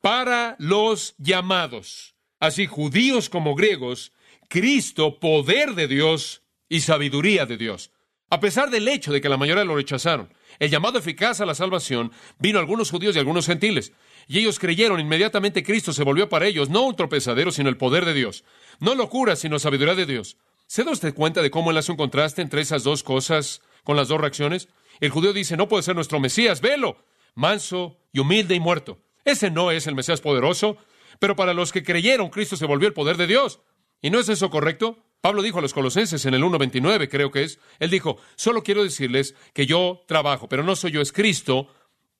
para 0.00 0.56
los 0.58 1.14
llamados, 1.18 2.16
así 2.40 2.66
judíos 2.66 3.28
como 3.28 3.54
griegos, 3.54 4.12
Cristo, 4.48 5.20
poder 5.20 5.74
de 5.74 5.86
Dios 5.86 6.42
y 6.68 6.80
sabiduría 6.80 7.46
de 7.46 7.56
Dios. 7.56 7.92
A 8.30 8.40
pesar 8.40 8.70
del 8.70 8.88
hecho 8.88 9.12
de 9.12 9.20
que 9.20 9.28
la 9.28 9.36
mayoría 9.36 9.64
lo 9.64 9.76
rechazaron, 9.76 10.32
el 10.58 10.70
llamado 10.70 10.98
eficaz 10.98 11.40
a 11.40 11.46
la 11.46 11.54
salvación 11.54 12.12
vino 12.38 12.58
a 12.58 12.62
algunos 12.62 12.90
judíos 12.90 13.14
y 13.14 13.18
a 13.18 13.20
algunos 13.20 13.46
gentiles. 13.46 13.92
Y 14.26 14.38
ellos 14.38 14.58
creyeron, 14.58 15.00
inmediatamente 15.00 15.62
Cristo 15.62 15.92
se 15.92 16.04
volvió 16.04 16.28
para 16.28 16.46
ellos 16.46 16.70
no 16.70 16.82
un 16.82 16.96
tropezadero, 16.96 17.52
sino 17.52 17.68
el 17.68 17.76
poder 17.76 18.04
de 18.04 18.14
Dios. 18.14 18.44
No 18.80 18.94
locura, 18.94 19.36
sino 19.36 19.58
sabiduría 19.58 19.94
de 19.94 20.06
Dios. 20.06 20.38
¿Se 20.66 20.84
da 20.84 20.92
usted 20.92 21.14
cuenta 21.14 21.42
de 21.42 21.50
cómo 21.50 21.70
él 21.70 21.76
hace 21.76 21.92
un 21.92 21.98
contraste 21.98 22.40
entre 22.40 22.62
esas 22.62 22.84
dos 22.84 23.02
cosas 23.02 23.60
con 23.84 23.96
las 23.96 24.08
dos 24.08 24.20
reacciones? 24.20 24.68
El 25.00 25.10
judío 25.10 25.32
dice, 25.32 25.56
no 25.56 25.68
puede 25.68 25.82
ser 25.82 25.94
nuestro 25.94 26.18
Mesías, 26.18 26.60
velo, 26.60 26.96
manso 27.34 27.98
y 28.12 28.20
humilde 28.20 28.54
y 28.54 28.60
muerto. 28.60 29.00
Ese 29.24 29.50
no 29.50 29.70
es 29.70 29.86
el 29.86 29.94
Mesías 29.94 30.20
poderoso, 30.20 30.76
pero 31.18 31.36
para 31.36 31.54
los 31.54 31.72
que 31.72 31.82
creyeron, 31.82 32.30
Cristo 32.30 32.56
se 32.56 32.66
volvió 32.66 32.88
el 32.88 32.94
poder 32.94 33.16
de 33.16 33.26
Dios. 33.26 33.60
¿Y 34.00 34.10
no 34.10 34.18
es 34.18 34.28
eso 34.28 34.50
correcto? 34.50 34.98
Pablo 35.20 35.42
dijo 35.42 35.60
a 35.60 35.62
los 35.62 35.72
colosenses 35.72 36.26
en 36.26 36.34
el 36.34 36.42
1.29, 36.42 37.08
creo 37.08 37.30
que 37.30 37.44
es, 37.44 37.60
él 37.78 37.90
dijo, 37.90 38.18
solo 38.34 38.64
quiero 38.64 38.82
decirles 38.82 39.36
que 39.54 39.66
yo 39.66 40.02
trabajo, 40.08 40.48
pero 40.48 40.64
no 40.64 40.74
soy 40.74 40.90
yo, 40.90 41.00
es 41.00 41.12
Cristo 41.12 41.68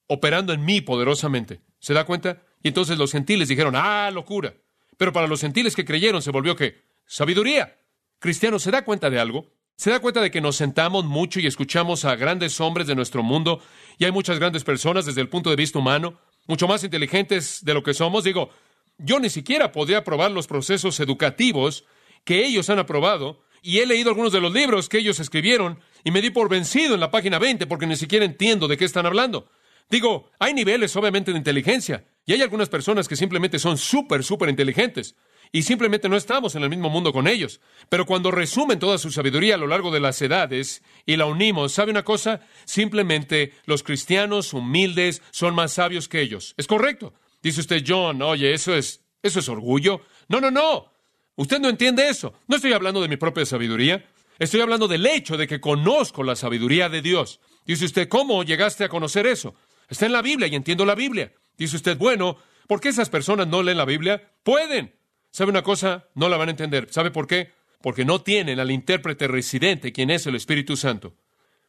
operando 0.07 0.53
en 0.53 0.63
mí 0.63 0.79
poderosamente. 0.79 1.61
¿Se 1.79 1.93
da 1.93 2.05
cuenta? 2.05 2.43
Y 2.61 2.69
entonces 2.69 2.97
los 2.97 3.11
gentiles 3.11 3.49
dijeron, 3.49 3.75
ah, 3.75 4.09
locura. 4.11 4.55
Pero 4.95 5.11
para 5.11 5.27
los 5.27 5.41
gentiles 5.41 5.75
que 5.75 5.83
creyeron 5.83 6.21
se 6.21 6.31
volvió 6.31 6.55
qué? 6.55 6.81
Sabiduría. 7.05 7.77
Cristiano, 8.19 8.57
¿se 8.57 8.71
da 8.71 8.85
cuenta 8.85 9.09
de 9.09 9.19
algo? 9.19 9.51
¿Se 9.75 9.89
da 9.89 9.99
cuenta 9.99 10.21
de 10.21 10.31
que 10.31 10.41
nos 10.41 10.55
sentamos 10.55 11.03
mucho 11.05 11.39
y 11.39 11.47
escuchamos 11.47 12.05
a 12.05 12.15
grandes 12.15 12.61
hombres 12.61 12.87
de 12.87 12.95
nuestro 12.95 13.23
mundo 13.23 13.59
y 13.97 14.05
hay 14.05 14.11
muchas 14.11 14.39
grandes 14.39 14.63
personas 14.63 15.05
desde 15.05 15.21
el 15.21 15.29
punto 15.29 15.49
de 15.49 15.55
vista 15.55 15.79
humano 15.79 16.19
mucho 16.47 16.67
más 16.67 16.83
inteligentes 16.83 17.63
de 17.63 17.73
lo 17.73 17.83
que 17.83 17.93
somos. 17.93 18.23
Digo, 18.23 18.49
yo 18.97 19.19
ni 19.19 19.29
siquiera 19.29 19.71
podría 19.71 19.99
aprobar 19.99 20.31
los 20.31 20.47
procesos 20.47 20.99
educativos 20.99 21.85
que 22.23 22.45
ellos 22.45 22.69
han 22.69 22.79
aprobado, 22.79 23.41
y 23.61 23.79
he 23.79 23.85
leído 23.85 24.09
algunos 24.09 24.33
de 24.33 24.41
los 24.41 24.53
libros 24.53 24.89
que 24.89 24.97
ellos 24.97 25.19
escribieron, 25.19 25.79
y 26.03 26.11
me 26.11 26.21
di 26.21 26.29
por 26.29 26.49
vencido 26.49 26.93
en 26.93 26.99
la 26.99 27.11
página 27.11 27.39
20 27.39 27.65
porque 27.67 27.87
ni 27.87 27.95
siquiera 27.95 28.25
entiendo 28.25 28.67
de 28.67 28.77
qué 28.77 28.85
están 28.85 29.05
hablando. 29.05 29.49
Digo, 29.89 30.29
hay 30.39 30.53
niveles 30.53 30.95
obviamente 30.95 31.31
de 31.31 31.37
inteligencia, 31.37 32.05
y 32.25 32.33
hay 32.33 32.41
algunas 32.41 32.69
personas 32.69 33.07
que 33.07 33.15
simplemente 33.15 33.59
son 33.59 33.77
súper, 33.77 34.23
súper 34.23 34.49
inteligentes, 34.49 35.15
y 35.55 35.61
simplemente 35.61 36.09
no 36.09 36.17
estamos 36.17 36.55
en 36.55 36.63
el 36.63 36.69
mismo 36.69 36.89
mundo 36.89 37.13
con 37.13 37.27
ellos. 37.27 37.61
Pero 37.87 38.07
cuando 38.07 38.31
resumen 38.31 38.79
toda 38.79 38.97
su 38.97 39.11
sabiduría 39.11 39.53
a 39.53 39.59
lo 39.59 39.67
largo 39.67 39.91
de 39.91 39.99
las 39.99 40.19
edades 40.21 40.81
y 41.05 41.15
la 41.15 41.27
unimos, 41.27 41.71
¿sabe 41.73 41.91
una 41.91 42.03
cosa? 42.03 42.41
Simplemente 42.65 43.53
los 43.65 43.83
cristianos 43.83 44.51
humildes 44.53 45.21
son 45.29 45.53
más 45.53 45.71
sabios 45.71 46.09
que 46.09 46.21
ellos. 46.21 46.55
Es 46.57 46.65
correcto. 46.65 47.13
Dice 47.43 47.61
usted, 47.61 47.83
John, 47.87 48.23
oye, 48.23 48.51
eso 48.51 48.75
es, 48.75 49.03
eso 49.21 49.39
es 49.39 49.47
orgullo. 49.47 50.01
No, 50.27 50.41
no, 50.41 50.49
no. 50.49 50.91
Usted 51.35 51.59
no 51.59 51.69
entiende 51.69 52.09
eso. 52.09 52.33
No 52.47 52.55
estoy 52.55 52.73
hablando 52.73 52.99
de 52.99 53.07
mi 53.07 53.17
propia 53.17 53.45
sabiduría. 53.45 54.03
Estoy 54.39 54.61
hablando 54.61 54.87
del 54.87 55.05
hecho 55.05 55.37
de 55.37 55.45
que 55.45 55.61
conozco 55.61 56.23
la 56.23 56.35
sabiduría 56.35 56.89
de 56.89 57.03
Dios. 57.03 57.39
Dice 57.63 57.85
usted, 57.85 58.07
¿cómo 58.07 58.43
llegaste 58.43 58.85
a 58.85 58.89
conocer 58.89 59.27
eso? 59.27 59.53
Está 59.87 60.07
en 60.07 60.13
la 60.13 60.23
Biblia 60.23 60.47
y 60.47 60.55
entiendo 60.55 60.83
la 60.83 60.95
Biblia. 60.95 61.31
Dice 61.59 61.75
usted, 61.75 61.95
bueno, 61.95 62.37
¿por 62.67 62.81
qué 62.81 62.89
esas 62.89 63.11
personas 63.11 63.47
no 63.47 63.61
leen 63.61 63.77
la 63.77 63.85
Biblia? 63.85 64.31
Pueden. 64.41 65.02
¿Sabe 65.33 65.49
una 65.49 65.63
cosa? 65.63 66.09
No 66.13 66.29
la 66.29 66.37
van 66.37 66.49
a 66.49 66.51
entender. 66.51 66.89
¿Sabe 66.91 67.09
por 67.09 67.25
qué? 67.25 67.51
Porque 67.81 68.05
no 68.05 68.21
tienen 68.21 68.59
al 68.59 68.69
intérprete 68.69 69.27
residente, 69.27 69.91
quien 69.91 70.11
es 70.11 70.27
el 70.27 70.35
Espíritu 70.35 70.77
Santo. 70.77 71.15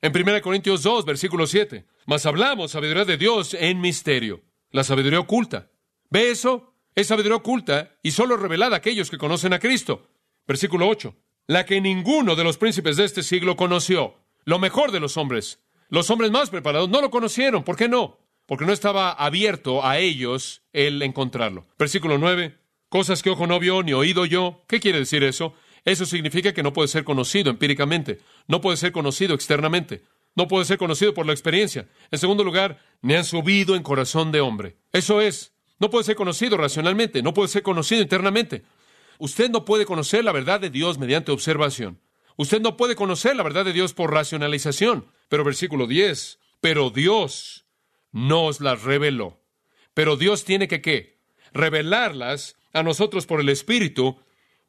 En 0.02 0.12
1 0.14 0.42
Corintios 0.42 0.82
2, 0.82 1.06
versículo 1.06 1.46
7, 1.46 1.86
mas 2.04 2.26
hablamos 2.26 2.72
sabiduría 2.72 3.06
de 3.06 3.16
Dios 3.16 3.54
en 3.54 3.80
misterio, 3.80 4.42
la 4.70 4.84
sabiduría 4.84 5.18
oculta. 5.18 5.70
¿Ve 6.10 6.30
eso? 6.30 6.74
Es 6.94 7.06
sabiduría 7.06 7.38
oculta 7.38 7.96
y 8.02 8.10
solo 8.10 8.36
revelada 8.36 8.76
a 8.76 8.78
aquellos 8.80 9.08
que 9.08 9.16
conocen 9.16 9.54
a 9.54 9.58
Cristo. 9.58 10.10
Versículo 10.46 10.86
8, 10.86 11.16
la 11.46 11.64
que 11.64 11.80
ninguno 11.80 12.36
de 12.36 12.44
los 12.44 12.58
príncipes 12.58 12.98
de 12.98 13.04
este 13.04 13.22
siglo 13.22 13.56
conoció, 13.56 14.16
lo 14.44 14.58
mejor 14.58 14.92
de 14.92 15.00
los 15.00 15.16
hombres. 15.16 15.58
Los 15.88 16.10
hombres 16.10 16.30
más 16.30 16.50
preparados 16.50 16.90
no 16.90 17.00
lo 17.00 17.10
conocieron. 17.10 17.64
¿Por 17.64 17.76
qué 17.76 17.88
no? 17.88 18.18
Porque 18.44 18.66
no 18.66 18.74
estaba 18.74 19.10
abierto 19.10 19.86
a 19.86 19.96
ellos 19.96 20.60
el 20.74 21.00
encontrarlo. 21.00 21.66
Versículo 21.78 22.18
9, 22.18 22.58
cosas 22.94 23.24
que 23.24 23.30
ojo 23.30 23.48
no 23.48 23.58
vio 23.58 23.82
ni 23.82 23.92
oído 23.92 24.24
yo. 24.24 24.62
¿Qué 24.68 24.78
quiere 24.78 25.00
decir 25.00 25.24
eso? 25.24 25.52
Eso 25.84 26.06
significa 26.06 26.54
que 26.54 26.62
no 26.62 26.72
puede 26.72 26.86
ser 26.86 27.02
conocido 27.02 27.50
empíricamente, 27.50 28.20
no 28.46 28.60
puede 28.60 28.76
ser 28.76 28.92
conocido 28.92 29.34
externamente, 29.34 30.04
no 30.36 30.46
puede 30.46 30.64
ser 30.64 30.78
conocido 30.78 31.12
por 31.12 31.26
la 31.26 31.32
experiencia. 31.32 31.88
En 32.12 32.20
segundo 32.20 32.44
lugar, 32.44 32.78
ni 33.02 33.14
han 33.14 33.24
subido 33.24 33.74
en 33.74 33.82
corazón 33.82 34.30
de 34.30 34.40
hombre. 34.40 34.76
Eso 34.92 35.20
es, 35.20 35.54
no 35.80 35.90
puede 35.90 36.04
ser 36.04 36.14
conocido 36.14 36.56
racionalmente, 36.56 37.20
no 37.20 37.34
puede 37.34 37.48
ser 37.48 37.64
conocido 37.64 38.00
internamente. 38.00 38.62
Usted 39.18 39.50
no 39.50 39.64
puede 39.64 39.86
conocer 39.86 40.24
la 40.24 40.30
verdad 40.30 40.60
de 40.60 40.70
Dios 40.70 40.96
mediante 40.96 41.32
observación. 41.32 42.00
Usted 42.36 42.60
no 42.60 42.76
puede 42.76 42.94
conocer 42.94 43.34
la 43.34 43.42
verdad 43.42 43.64
de 43.64 43.72
Dios 43.72 43.92
por 43.92 44.12
racionalización. 44.12 45.06
Pero 45.28 45.42
versículo 45.42 45.88
10, 45.88 46.38
pero 46.60 46.90
Dios 46.90 47.66
nos 48.12 48.60
las 48.60 48.84
reveló. 48.84 49.42
Pero 49.94 50.16
Dios 50.16 50.44
tiene 50.44 50.68
que 50.68 50.80
qué? 50.80 51.18
Revelarlas 51.52 52.54
a 52.74 52.82
nosotros 52.82 53.24
por 53.24 53.40
el 53.40 53.48
Espíritu, 53.48 54.18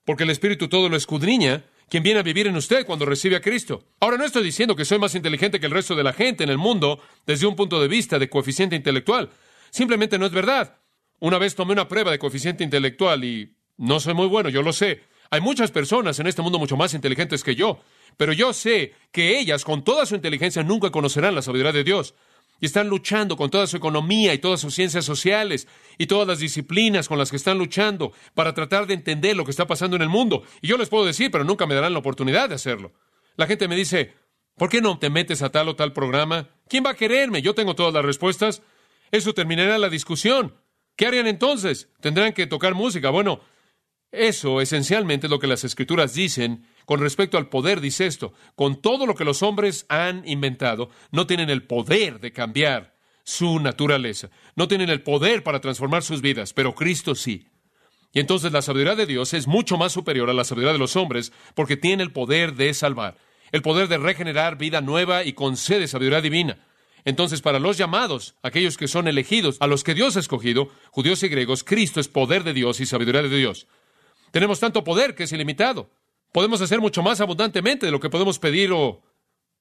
porque 0.05 0.23
el 0.23 0.29
Espíritu 0.29 0.69
todo 0.69 0.87
lo 0.87 0.95
escudriña, 0.95 1.65
quien 1.89 2.03
viene 2.03 2.19
a 2.19 2.23
vivir 2.23 2.47
en 2.47 2.55
usted 2.55 2.85
cuando 2.85 3.05
recibe 3.05 3.35
a 3.35 3.41
Cristo. 3.41 3.83
Ahora 3.99 4.17
no 4.17 4.25
estoy 4.25 4.43
diciendo 4.43 4.75
que 4.75 4.85
soy 4.85 4.99
más 4.99 5.15
inteligente 5.15 5.59
que 5.59 5.65
el 5.65 5.71
resto 5.71 5.95
de 5.95 6.03
la 6.03 6.13
gente 6.13 6.43
en 6.43 6.49
el 6.49 6.57
mundo 6.57 7.01
desde 7.25 7.47
un 7.47 7.55
punto 7.55 7.81
de 7.81 7.87
vista 7.87 8.17
de 8.17 8.29
coeficiente 8.29 8.75
intelectual. 8.75 9.29
Simplemente 9.71 10.17
no 10.17 10.25
es 10.25 10.31
verdad. 10.31 10.77
Una 11.19 11.37
vez 11.37 11.55
tomé 11.55 11.73
una 11.73 11.87
prueba 11.87 12.11
de 12.11 12.19
coeficiente 12.19 12.63
intelectual 12.63 13.23
y 13.23 13.55
no 13.77 13.99
soy 13.99 14.13
muy 14.13 14.27
bueno, 14.27 14.49
yo 14.49 14.61
lo 14.61 14.73
sé. 14.73 15.01
Hay 15.31 15.41
muchas 15.41 15.71
personas 15.71 16.19
en 16.19 16.27
este 16.27 16.41
mundo 16.41 16.59
mucho 16.59 16.77
más 16.77 16.93
inteligentes 16.93 17.43
que 17.43 17.55
yo, 17.55 17.79
pero 18.17 18.31
yo 18.31 18.53
sé 18.53 18.93
que 19.11 19.39
ellas, 19.39 19.63
con 19.63 19.83
toda 19.83 20.05
su 20.05 20.15
inteligencia, 20.15 20.63
nunca 20.63 20.91
conocerán 20.91 21.35
la 21.35 21.41
sabiduría 21.41 21.71
de 21.71 21.83
Dios 21.83 22.13
y 22.59 22.65
están 22.65 22.87
luchando 22.87 23.35
con 23.35 23.49
toda 23.49 23.67
su 23.67 23.77
economía 23.77 24.33
y 24.33 24.39
todas 24.39 24.61
sus 24.61 24.73
ciencias 24.73 25.05
sociales 25.05 25.67
y 25.97 26.07
todas 26.07 26.27
las 26.27 26.39
disciplinas 26.39 27.07
con 27.07 27.17
las 27.17 27.29
que 27.29 27.37
están 27.37 27.57
luchando 27.57 28.13
para 28.33 28.53
tratar 28.53 28.87
de 28.87 28.93
entender 28.93 29.35
lo 29.35 29.43
que 29.43 29.51
está 29.51 29.67
pasando 29.67 29.95
en 29.95 30.01
el 30.01 30.09
mundo. 30.09 30.43
Y 30.61 30.67
yo 30.67 30.77
les 30.77 30.89
puedo 30.89 31.05
decir, 31.05 31.31
pero 31.31 31.43
nunca 31.43 31.65
me 31.65 31.75
darán 31.75 31.93
la 31.93 31.99
oportunidad 31.99 32.49
de 32.49 32.55
hacerlo. 32.55 32.93
La 33.35 33.47
gente 33.47 33.67
me 33.67 33.75
dice, 33.75 34.13
¿por 34.55 34.69
qué 34.69 34.81
no 34.81 34.97
te 34.99 35.09
metes 35.09 35.41
a 35.41 35.51
tal 35.51 35.69
o 35.69 35.75
tal 35.75 35.93
programa? 35.93 36.49
¿Quién 36.67 36.85
va 36.85 36.91
a 36.91 36.95
quererme? 36.95 37.41
Yo 37.41 37.53
tengo 37.53 37.75
todas 37.75 37.93
las 37.93 38.05
respuestas. 38.05 38.61
Eso 39.11 39.33
terminará 39.33 39.77
la 39.77 39.89
discusión. 39.89 40.55
¿Qué 40.95 41.05
harían 41.05 41.27
entonces? 41.27 41.89
¿Tendrán 41.99 42.33
que 42.33 42.47
tocar 42.47 42.73
música? 42.73 43.09
Bueno, 43.09 43.41
eso 44.11 44.61
esencialmente 44.61 45.27
es 45.27 45.31
lo 45.31 45.39
que 45.39 45.47
las 45.47 45.65
escrituras 45.65 46.13
dicen 46.13 46.65
con 46.85 46.99
respecto 46.99 47.37
al 47.37 47.49
poder, 47.49 47.81
dice 47.81 48.05
esto, 48.05 48.33
con 48.55 48.81
todo 48.81 49.05
lo 49.05 49.15
que 49.15 49.25
los 49.25 49.43
hombres 49.43 49.85
han 49.89 50.27
inventado, 50.27 50.89
no 51.11 51.27
tienen 51.27 51.49
el 51.49 51.63
poder 51.63 52.19
de 52.19 52.31
cambiar 52.31 52.95
su 53.23 53.59
naturaleza, 53.59 54.29
no 54.55 54.67
tienen 54.67 54.89
el 54.89 55.01
poder 55.01 55.43
para 55.43 55.59
transformar 55.59 56.03
sus 56.03 56.21
vidas, 56.21 56.53
pero 56.53 56.75
Cristo 56.75 57.15
sí. 57.15 57.47
Y 58.13 58.19
entonces 58.19 58.51
la 58.51 58.61
sabiduría 58.61 58.95
de 58.95 59.07
Dios 59.07 59.33
es 59.33 59.45
mucho 59.45 59.77
más 59.77 59.91
superior 59.91 60.29
a 60.29 60.33
la 60.33 60.45
sabiduría 60.45 60.73
de 60.73 60.79
los 60.79 60.95
hombres 60.95 61.33
porque 61.53 61.75
tiene 61.75 62.03
el 62.03 62.13
poder 62.13 62.53
de 62.55 62.73
salvar, 62.73 63.17
el 63.51 63.61
poder 63.61 63.87
de 63.87 63.97
regenerar 63.97 64.57
vida 64.57 64.79
nueva 64.79 65.25
y 65.25 65.33
concede 65.33 65.87
sabiduría 65.87 66.21
divina. 66.21 66.57
Entonces, 67.03 67.41
para 67.41 67.59
los 67.59 67.77
llamados, 67.77 68.35
aquellos 68.41 68.77
que 68.77 68.87
son 68.87 69.07
elegidos, 69.07 69.57
a 69.59 69.67
los 69.67 69.83
que 69.83 69.93
Dios 69.93 70.17
ha 70.17 70.19
escogido, 70.19 70.69
judíos 70.89 71.21
y 71.23 71.27
griegos, 71.27 71.63
Cristo 71.63 71.99
es 71.99 72.07
poder 72.07 72.43
de 72.43 72.53
Dios 72.53 72.79
y 72.79 72.85
sabiduría 72.85 73.21
de 73.21 73.37
Dios. 73.37 73.67
Tenemos 74.31 74.59
tanto 74.59 74.83
poder 74.83 75.13
que 75.13 75.23
es 75.23 75.31
ilimitado. 75.31 75.89
Podemos 76.35 76.59
hacer 76.59 76.81
mucho 76.81 77.01
más 77.01 77.21
abundantemente 77.21 77.85
de 77.85 77.93
lo 77.93 78.01
que 78.01 78.09
podemos 78.09 78.39
pedir 78.39 78.73
o 78.73 79.01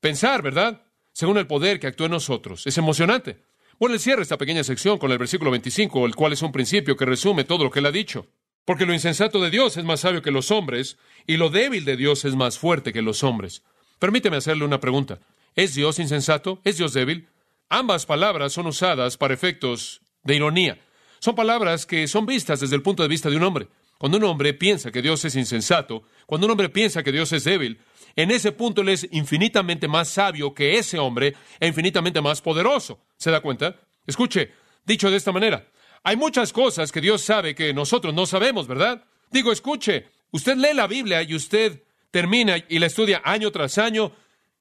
pensar, 0.00 0.42
¿verdad? 0.42 0.82
Según 1.12 1.38
el 1.38 1.46
poder 1.46 1.78
que 1.78 1.86
actúa 1.86 2.06
en 2.06 2.10
nosotros. 2.10 2.66
Es 2.66 2.76
emocionante. 2.76 3.44
Bueno, 3.78 3.94
él 3.94 4.00
cierra 4.00 4.22
esta 4.22 4.38
pequeña 4.38 4.64
sección 4.64 4.98
con 4.98 5.12
el 5.12 5.18
versículo 5.18 5.52
25, 5.52 6.04
el 6.04 6.16
cual 6.16 6.32
es 6.32 6.42
un 6.42 6.50
principio 6.50 6.96
que 6.96 7.04
resume 7.04 7.44
todo 7.44 7.62
lo 7.62 7.70
que 7.70 7.78
él 7.78 7.86
ha 7.86 7.92
dicho. 7.92 8.26
Porque 8.64 8.86
lo 8.86 8.92
insensato 8.92 9.40
de 9.40 9.50
Dios 9.50 9.76
es 9.76 9.84
más 9.84 10.00
sabio 10.00 10.20
que 10.20 10.32
los 10.32 10.50
hombres, 10.50 10.98
y 11.28 11.36
lo 11.36 11.48
débil 11.48 11.84
de 11.84 11.96
Dios 11.96 12.24
es 12.24 12.34
más 12.34 12.58
fuerte 12.58 12.92
que 12.92 13.02
los 13.02 13.22
hombres. 13.22 13.62
Permíteme 14.00 14.38
hacerle 14.38 14.64
una 14.64 14.80
pregunta. 14.80 15.20
¿Es 15.54 15.76
Dios 15.76 16.00
insensato? 16.00 16.60
¿Es 16.64 16.76
Dios 16.76 16.92
débil? 16.92 17.28
Ambas 17.68 18.04
palabras 18.04 18.52
son 18.52 18.66
usadas 18.66 19.16
para 19.16 19.32
efectos 19.32 20.00
de 20.24 20.34
ironía. 20.34 20.80
Son 21.20 21.36
palabras 21.36 21.86
que 21.86 22.08
son 22.08 22.26
vistas 22.26 22.58
desde 22.58 22.74
el 22.74 22.82
punto 22.82 23.04
de 23.04 23.08
vista 23.08 23.30
de 23.30 23.36
un 23.36 23.44
hombre. 23.44 23.68
Cuando 24.04 24.18
un 24.18 24.24
hombre 24.24 24.52
piensa 24.52 24.90
que 24.90 25.00
Dios 25.00 25.24
es 25.24 25.34
insensato, 25.34 26.02
cuando 26.26 26.46
un 26.46 26.50
hombre 26.50 26.68
piensa 26.68 27.02
que 27.02 27.10
Dios 27.10 27.32
es 27.32 27.44
débil, 27.44 27.80
en 28.14 28.30
ese 28.30 28.52
punto 28.52 28.82
él 28.82 28.90
es 28.90 29.08
infinitamente 29.12 29.88
más 29.88 30.10
sabio 30.10 30.52
que 30.52 30.76
ese 30.76 30.98
hombre 30.98 31.34
e 31.58 31.68
infinitamente 31.68 32.20
más 32.20 32.42
poderoso. 32.42 33.00
¿Se 33.16 33.30
da 33.30 33.40
cuenta? 33.40 33.80
Escuche, 34.06 34.52
dicho 34.84 35.10
de 35.10 35.16
esta 35.16 35.32
manera, 35.32 35.70
hay 36.02 36.16
muchas 36.18 36.52
cosas 36.52 36.92
que 36.92 37.00
Dios 37.00 37.22
sabe 37.22 37.54
que 37.54 37.72
nosotros 37.72 38.12
no 38.12 38.26
sabemos, 38.26 38.66
¿verdad? 38.66 39.06
Digo, 39.30 39.50
escuche, 39.52 40.10
usted 40.32 40.58
lee 40.58 40.74
la 40.74 40.86
Biblia 40.86 41.22
y 41.22 41.34
usted 41.34 41.82
termina 42.10 42.62
y 42.68 42.80
la 42.80 42.88
estudia 42.88 43.22
año 43.24 43.50
tras 43.52 43.78
año, 43.78 44.12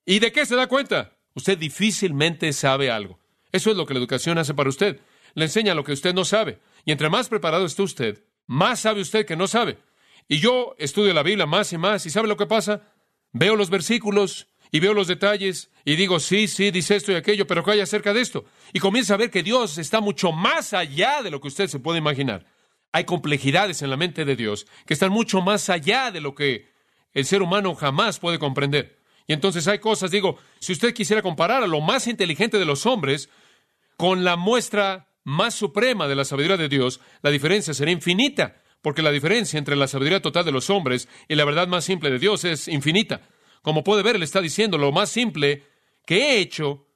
¿y 0.05 0.19
de 0.19 0.31
qué 0.31 0.45
se 0.45 0.55
da 0.55 0.67
cuenta? 0.67 1.17
Usted 1.33 1.57
difícilmente 1.57 2.53
sabe 2.53 2.89
algo. 2.89 3.19
Eso 3.51 3.71
es 3.71 3.75
lo 3.75 3.85
que 3.85 3.93
la 3.93 3.99
educación 3.99 4.37
hace 4.37 4.53
para 4.53 4.69
usted. 4.69 5.01
Le 5.33 5.43
enseña 5.43 5.75
lo 5.75 5.83
que 5.83 5.91
usted 5.91 6.13
no 6.13 6.23
sabe. 6.23 6.59
Y 6.85 6.93
entre 6.93 7.09
más 7.09 7.27
preparado 7.27 7.65
esté 7.65 7.81
usted, 7.81 8.23
más 8.47 8.81
sabe 8.81 9.01
usted 9.01 9.25
que 9.25 9.35
no 9.35 9.47
sabe. 9.47 9.77
Y 10.27 10.39
yo 10.39 10.75
estudio 10.77 11.13
la 11.13 11.23
Biblia 11.23 11.45
más 11.45 11.73
y 11.73 11.77
más, 11.77 12.05
¿y 12.05 12.09
sabe 12.09 12.27
lo 12.27 12.37
que 12.37 12.45
pasa? 12.45 12.81
Veo 13.31 13.55
los 13.55 13.69
versículos 13.69 14.47
y 14.71 14.79
veo 14.79 14.93
los 14.93 15.07
detalles 15.07 15.69
y 15.85 15.95
digo, 15.95 16.19
sí, 16.19 16.47
sí, 16.47 16.71
dice 16.71 16.95
esto 16.95 17.11
y 17.11 17.15
aquello, 17.15 17.45
pero 17.45 17.63
¿qué 17.63 17.71
hay 17.71 17.79
acerca 17.81 18.13
de 18.13 18.21
esto? 18.21 18.45
Y 18.73 18.79
comienza 18.79 19.13
a 19.13 19.17
ver 19.17 19.29
que 19.29 19.43
Dios 19.43 19.77
está 19.77 20.01
mucho 20.01 20.31
más 20.31 20.73
allá 20.73 21.21
de 21.21 21.29
lo 21.29 21.39
que 21.41 21.47
usted 21.47 21.67
se 21.67 21.79
puede 21.79 21.99
imaginar. 21.99 22.45
Hay 22.91 23.05
complejidades 23.05 23.81
en 23.81 23.89
la 23.89 23.97
mente 23.97 24.25
de 24.25 24.35
Dios 24.35 24.67
que 24.85 24.93
están 24.93 25.11
mucho 25.11 25.41
más 25.41 25.69
allá 25.69 26.11
de 26.11 26.21
lo 26.21 26.35
que 26.35 26.71
el 27.13 27.25
ser 27.25 27.41
humano 27.41 27.75
jamás 27.75 28.19
puede 28.19 28.39
comprender. 28.39 28.99
Y 29.27 29.33
entonces 29.33 29.67
hay 29.67 29.79
cosas, 29.79 30.11
digo, 30.11 30.37
si 30.59 30.73
usted 30.73 30.93
quisiera 30.93 31.21
comparar 31.21 31.63
a 31.63 31.67
lo 31.67 31.79
más 31.79 32.07
inteligente 32.07 32.57
de 32.59 32.65
los 32.65 32.85
hombres 32.85 33.29
con 33.95 34.23
la 34.23 34.35
muestra 34.35 35.07
más 35.23 35.55
suprema 35.55 36.07
de 36.07 36.15
la 36.15 36.25
sabiduría 36.25 36.57
de 36.57 36.69
Dios, 36.69 36.99
la 37.21 37.29
diferencia 37.31 37.73
será 37.73 37.91
infinita, 37.91 38.61
porque 38.81 39.01
la 39.01 39.11
diferencia 39.11 39.57
entre 39.57 39.75
la 39.75 39.87
sabiduría 39.87 40.21
total 40.21 40.45
de 40.45 40.51
los 40.51 40.69
hombres 40.69 41.07
y 41.27 41.35
la 41.35 41.45
verdad 41.45 41.67
más 41.67 41.85
simple 41.85 42.11
de 42.11 42.19
Dios 42.19 42.43
es 42.43 42.67
infinita. 42.67 43.21
Como 43.61 43.83
puede 43.83 44.03
ver, 44.03 44.19
le 44.19 44.25
está 44.25 44.41
diciendo, 44.41 44.77
lo 44.77 44.91
más 44.91 45.09
simple 45.09 45.63
que 46.05 46.17
he 46.17 46.39
hecho 46.39 46.87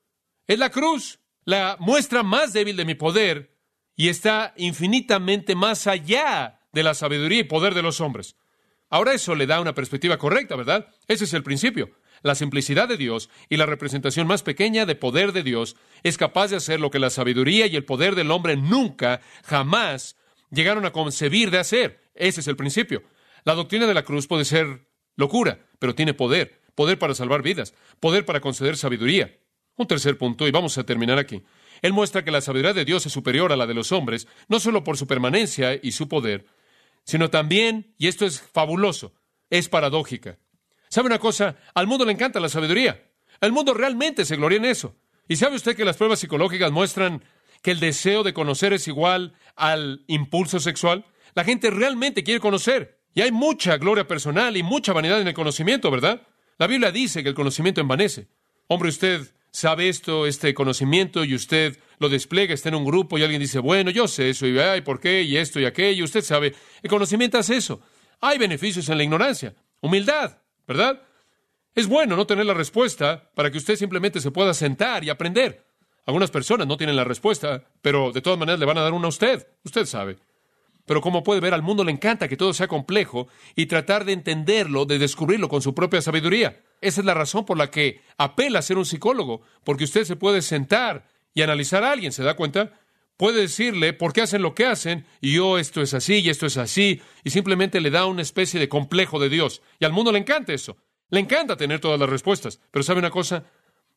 es 0.45 0.59
la 0.59 0.69
cruz, 0.69 1.19
la 1.45 1.77
muestra 1.79 2.23
más 2.23 2.51
débil 2.51 2.75
de 2.75 2.85
mi 2.85 2.95
poder, 2.95 3.57
y 3.95 4.09
está 4.09 4.53
infinitamente 4.57 5.55
más 5.55 5.87
allá 5.87 6.61
de 6.71 6.83
la 6.83 6.93
sabiduría 6.93 7.39
y 7.39 7.45
poder 7.45 7.73
de 7.73 7.81
los 7.81 7.99
hombres. 7.99 8.35
Ahora 8.89 9.13
eso 9.13 9.35
le 9.35 9.47
da 9.47 9.59
una 9.59 9.73
perspectiva 9.73 10.17
correcta, 10.17 10.55
¿verdad? 10.55 10.87
Ese 11.07 11.25
es 11.25 11.33
el 11.33 11.43
principio. 11.43 11.89
La 12.23 12.35
simplicidad 12.35 12.87
de 12.87 12.97
Dios 12.97 13.29
y 13.49 13.57
la 13.57 13.65
representación 13.65 14.27
más 14.27 14.43
pequeña 14.43 14.85
de 14.85 14.95
poder 14.95 15.31
de 15.33 15.43
Dios 15.43 15.75
es 16.03 16.17
capaz 16.17 16.49
de 16.49 16.57
hacer 16.57 16.79
lo 16.79 16.91
que 16.91 16.99
la 16.99 17.09
sabiduría 17.09 17.67
y 17.67 17.75
el 17.75 17.85
poder 17.85 18.15
del 18.15 18.31
hombre 18.31 18.55
nunca, 18.57 19.21
jamás 19.43 20.17
llegaron 20.51 20.85
a 20.85 20.91
concebir 20.91 21.51
de 21.51 21.59
hacer. 21.59 22.01
Ese 22.15 22.41
es 22.41 22.47
el 22.47 22.55
principio. 22.55 23.03
La 23.43 23.53
doctrina 23.53 23.85
de 23.85 23.93
la 23.93 24.03
cruz 24.03 24.27
puede 24.27 24.45
ser 24.45 24.87
locura, 25.15 25.59
pero 25.79 25.95
tiene 25.95 26.13
poder. 26.13 26.61
Poder 26.75 26.99
para 26.99 27.15
salvar 27.15 27.41
vidas, 27.41 27.73
poder 27.99 28.25
para 28.25 28.39
conceder 28.39 28.77
sabiduría. 28.77 29.35
Un 29.77 29.87
tercer 29.87 30.17
punto, 30.17 30.47
y 30.47 30.51
vamos 30.51 30.77
a 30.77 30.83
terminar 30.83 31.17
aquí. 31.17 31.43
Él 31.81 31.93
muestra 31.93 32.23
que 32.23 32.31
la 32.31 32.41
sabiduría 32.41 32.73
de 32.73 32.85
Dios 32.85 33.05
es 33.05 33.13
superior 33.13 33.51
a 33.51 33.55
la 33.55 33.67
de 33.67 33.73
los 33.73 33.91
hombres, 33.91 34.27
no 34.47 34.59
solo 34.59 34.83
por 34.83 34.97
su 34.97 35.07
permanencia 35.07 35.79
y 35.81 35.91
su 35.91 36.07
poder, 36.07 36.45
sino 37.03 37.29
también, 37.29 37.93
y 37.97 38.07
esto 38.07 38.25
es 38.25 38.41
fabuloso, 38.41 39.13
es 39.49 39.69
paradójica. 39.69 40.37
¿Sabe 40.89 41.07
una 41.07 41.19
cosa? 41.19 41.57
Al 41.73 41.87
mundo 41.87 42.05
le 42.05 42.13
encanta 42.13 42.39
la 42.39 42.49
sabiduría. 42.49 43.03
El 43.41 43.51
mundo 43.51 43.73
realmente 43.73 44.25
se 44.25 44.35
gloria 44.35 44.57
en 44.57 44.65
eso. 44.65 44.95
¿Y 45.27 45.35
sabe 45.35 45.55
usted 45.55 45.75
que 45.75 45.85
las 45.85 45.97
pruebas 45.97 46.19
psicológicas 46.19 46.71
muestran 46.71 47.23
que 47.61 47.71
el 47.71 47.79
deseo 47.79 48.23
de 48.23 48.33
conocer 48.33 48.73
es 48.73 48.87
igual 48.87 49.33
al 49.55 50.03
impulso 50.07 50.59
sexual? 50.59 51.05
La 51.35 51.43
gente 51.43 51.69
realmente 51.69 52.23
quiere 52.23 52.39
conocer. 52.39 52.99
Y 53.13 53.21
hay 53.21 53.31
mucha 53.31 53.77
gloria 53.77 54.07
personal 54.07 54.55
y 54.57 54.63
mucha 54.63 54.93
vanidad 54.93 55.19
en 55.19 55.27
el 55.27 55.33
conocimiento, 55.33 55.91
¿verdad? 55.91 56.21
La 56.57 56.67
Biblia 56.67 56.91
dice 56.91 57.23
que 57.23 57.29
el 57.29 57.35
conocimiento 57.35 57.81
envanece. 57.81 58.27
Hombre, 58.67 58.89
usted 58.89 59.21
sabe 59.51 59.89
esto, 59.89 60.27
este 60.27 60.53
conocimiento, 60.53 61.23
y 61.23 61.33
usted 61.33 61.79
lo 61.99 62.09
despliega, 62.09 62.53
está 62.53 62.69
en 62.69 62.75
un 62.75 62.85
grupo 62.85 63.17
y 63.17 63.23
alguien 63.23 63.41
dice, 63.41 63.59
bueno, 63.59 63.89
yo 63.89 64.07
sé 64.07 64.29
eso, 64.29 64.45
y 64.45 64.57
ay, 64.59 64.81
¿por 64.81 64.99
qué? 64.99 65.23
Y 65.23 65.37
esto 65.37 65.59
y 65.59 65.65
aquello. 65.65 66.03
Usted 66.03 66.21
sabe, 66.21 66.53
el 66.83 66.89
conocimiento 66.89 67.37
hace 67.37 67.57
eso. 67.57 67.81
Hay 68.21 68.37
beneficios 68.37 68.87
en 68.89 68.97
la 68.97 69.03
ignorancia. 69.03 69.55
Humildad, 69.81 70.37
¿verdad? 70.67 71.01
Es 71.73 71.87
bueno 71.87 72.15
no 72.15 72.27
tener 72.27 72.45
la 72.45 72.53
respuesta 72.53 73.31
para 73.35 73.51
que 73.51 73.57
usted 73.57 73.75
simplemente 73.75 74.19
se 74.19 74.31
pueda 74.31 74.53
sentar 74.53 75.03
y 75.03 75.09
aprender. 75.09 75.65
Algunas 76.05 76.31
personas 76.31 76.67
no 76.67 76.77
tienen 76.77 76.95
la 76.95 77.03
respuesta, 77.03 77.63
pero 77.81 78.11
de 78.11 78.21
todas 78.21 78.39
maneras 78.39 78.59
le 78.59 78.65
van 78.65 78.77
a 78.77 78.81
dar 78.81 78.93
una 78.93 79.05
a 79.05 79.09
usted. 79.09 79.47
Usted 79.63 79.85
sabe. 79.85 80.17
Pero 80.85 81.01
como 81.01 81.21
puede 81.21 81.41
ver, 81.41 81.53
al 81.53 81.61
mundo 81.61 81.83
le 81.83 81.91
encanta 81.91 82.29
que 82.29 82.37
todo 82.37 82.53
sea 82.53 82.69
complejo 82.69 83.27
y 83.55 83.65
tratar 83.65 84.05
de 84.05 84.13
entenderlo, 84.13 84.85
de 84.85 84.99
descubrirlo 84.99 85.49
con 85.49 85.61
su 85.61 85.75
propia 85.75 86.01
sabiduría. 86.01 86.63
Esa 86.79 87.01
es 87.01 87.05
la 87.05 87.13
razón 87.13 87.45
por 87.45 87.57
la 87.57 87.69
que 87.69 88.01
apela 88.17 88.59
a 88.59 88.61
ser 88.61 88.77
un 88.77 88.85
psicólogo, 88.85 89.41
porque 89.65 89.83
usted 89.83 90.05
se 90.05 90.15
puede 90.15 90.41
sentar 90.41 91.05
y 91.33 91.41
analizar 91.41 91.83
a 91.83 91.91
alguien, 91.91 92.13
¿se 92.13 92.23
da 92.23 92.35
cuenta? 92.35 92.79
Puede 93.17 93.41
decirle 93.41 93.93
por 93.93 94.13
qué 94.13 94.21
hacen 94.21 94.43
lo 94.43 94.53
que 94.53 94.65
hacen, 94.65 95.05
y 95.21 95.33
yo 95.33 95.57
esto 95.57 95.81
es 95.81 95.95
así, 95.95 96.19
y 96.19 96.29
esto 96.29 96.45
es 96.45 96.57
así, 96.57 97.01
y 97.23 97.31
simplemente 97.31 97.81
le 97.81 97.89
da 97.89 98.05
una 98.05 98.21
especie 98.21 98.59
de 98.59 98.69
complejo 98.69 99.19
de 99.19 99.29
Dios. 99.29 99.63
Y 99.79 99.85
al 99.85 99.91
mundo 99.91 100.11
le 100.11 100.19
encanta 100.19 100.53
eso. 100.53 100.77
Le 101.09 101.19
encanta 101.19 101.57
tener 101.57 101.79
todas 101.79 101.99
las 101.99 102.09
respuestas. 102.09 102.59
Pero 102.69 102.83
¿sabe 102.83 102.99
una 102.99 103.09
cosa? 103.09 103.45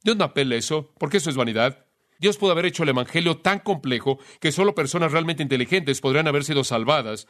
Dios 0.02 0.16
no 0.16 0.24
apela 0.24 0.54
eso, 0.56 0.94
porque 0.98 1.18
eso 1.18 1.28
es 1.28 1.36
vanidad. 1.36 1.84
Dios 2.18 2.38
pudo 2.38 2.52
haber 2.52 2.66
hecho 2.66 2.82
el 2.82 2.90
Evangelio 2.90 3.38
tan 3.38 3.60
complejo 3.60 4.18
que 4.40 4.52
solo 4.52 4.74
personas 4.74 5.12
realmente 5.12 5.42
inteligentes 5.42 6.00
podrían 6.00 6.28
haber 6.28 6.44
sido 6.44 6.64
salvadas 6.64 7.26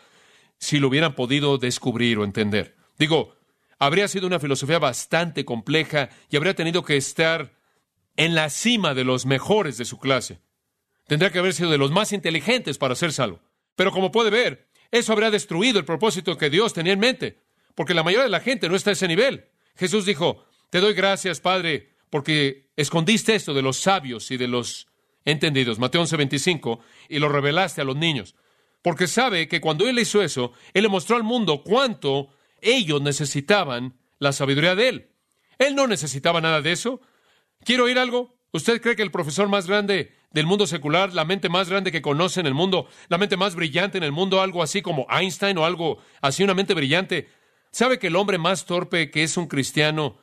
si 0.58 0.78
lo 0.78 0.88
hubieran 0.88 1.14
podido 1.14 1.58
descubrir 1.58 2.18
o 2.18 2.24
entender. 2.24 2.76
Digo, 2.98 3.34
habría 3.78 4.08
sido 4.08 4.26
una 4.26 4.38
filosofía 4.38 4.78
bastante 4.78 5.44
compleja 5.44 6.10
y 6.28 6.36
habría 6.36 6.54
tenido 6.54 6.84
que 6.84 6.96
estar 6.96 7.52
en 8.16 8.34
la 8.34 8.50
cima 8.50 8.94
de 8.94 9.04
los 9.04 9.26
mejores 9.26 9.78
de 9.78 9.84
su 9.84 9.98
clase. 9.98 10.40
Tendría 11.10 11.32
que 11.32 11.40
haber 11.40 11.54
sido 11.54 11.72
de 11.72 11.76
los 11.76 11.90
más 11.90 12.12
inteligentes 12.12 12.78
para 12.78 12.94
ser 12.94 13.12
salvo. 13.12 13.40
Pero 13.74 13.90
como 13.90 14.12
puede 14.12 14.30
ver, 14.30 14.68
eso 14.92 15.12
habría 15.12 15.32
destruido 15.32 15.80
el 15.80 15.84
propósito 15.84 16.38
que 16.38 16.50
Dios 16.50 16.72
tenía 16.72 16.92
en 16.92 17.00
mente, 17.00 17.40
porque 17.74 17.94
la 17.94 18.04
mayoría 18.04 18.22
de 18.22 18.30
la 18.30 18.38
gente 18.38 18.68
no 18.68 18.76
está 18.76 18.90
a 18.90 18.92
ese 18.92 19.08
nivel. 19.08 19.46
Jesús 19.74 20.06
dijo, 20.06 20.44
te 20.70 20.78
doy 20.78 20.94
gracias, 20.94 21.40
Padre, 21.40 21.94
porque 22.10 22.68
escondiste 22.76 23.34
esto 23.34 23.54
de 23.54 23.62
los 23.62 23.78
sabios 23.78 24.30
y 24.30 24.36
de 24.36 24.46
los 24.46 24.86
entendidos, 25.24 25.80
Mateo 25.80 26.00
11:25, 26.00 26.78
y 27.08 27.18
lo 27.18 27.28
revelaste 27.28 27.80
a 27.80 27.84
los 27.84 27.96
niños. 27.96 28.36
Porque 28.80 29.08
sabe 29.08 29.48
que 29.48 29.60
cuando 29.60 29.88
Él 29.88 29.98
hizo 29.98 30.22
eso, 30.22 30.52
Él 30.74 30.84
le 30.84 30.88
mostró 30.90 31.16
al 31.16 31.24
mundo 31.24 31.64
cuánto 31.64 32.28
ellos 32.60 33.02
necesitaban 33.02 33.98
la 34.20 34.30
sabiduría 34.30 34.76
de 34.76 34.88
Él. 34.88 35.10
Él 35.58 35.74
no 35.74 35.88
necesitaba 35.88 36.40
nada 36.40 36.62
de 36.62 36.70
eso. 36.70 37.00
¿Quiero 37.64 37.86
oír 37.86 37.98
algo? 37.98 38.36
¿Usted 38.52 38.80
cree 38.80 38.94
que 38.94 39.02
el 39.02 39.10
profesor 39.10 39.48
más 39.48 39.66
grande 39.66 40.19
del 40.32 40.46
mundo 40.46 40.66
secular, 40.66 41.12
la 41.12 41.24
mente 41.24 41.48
más 41.48 41.68
grande 41.68 41.92
que 41.92 42.02
conoce 42.02 42.40
en 42.40 42.46
el 42.46 42.54
mundo, 42.54 42.88
la 43.08 43.18
mente 43.18 43.36
más 43.36 43.54
brillante 43.54 43.98
en 43.98 44.04
el 44.04 44.12
mundo, 44.12 44.40
algo 44.40 44.62
así 44.62 44.82
como 44.82 45.06
Einstein 45.10 45.58
o 45.58 45.64
algo 45.64 45.98
así, 46.20 46.44
una 46.44 46.54
mente 46.54 46.74
brillante, 46.74 47.28
sabe 47.72 47.98
que 47.98 48.06
el 48.08 48.16
hombre 48.16 48.38
más 48.38 48.64
torpe 48.64 49.10
que 49.10 49.22
es 49.22 49.36
un 49.36 49.46
cristiano, 49.46 50.18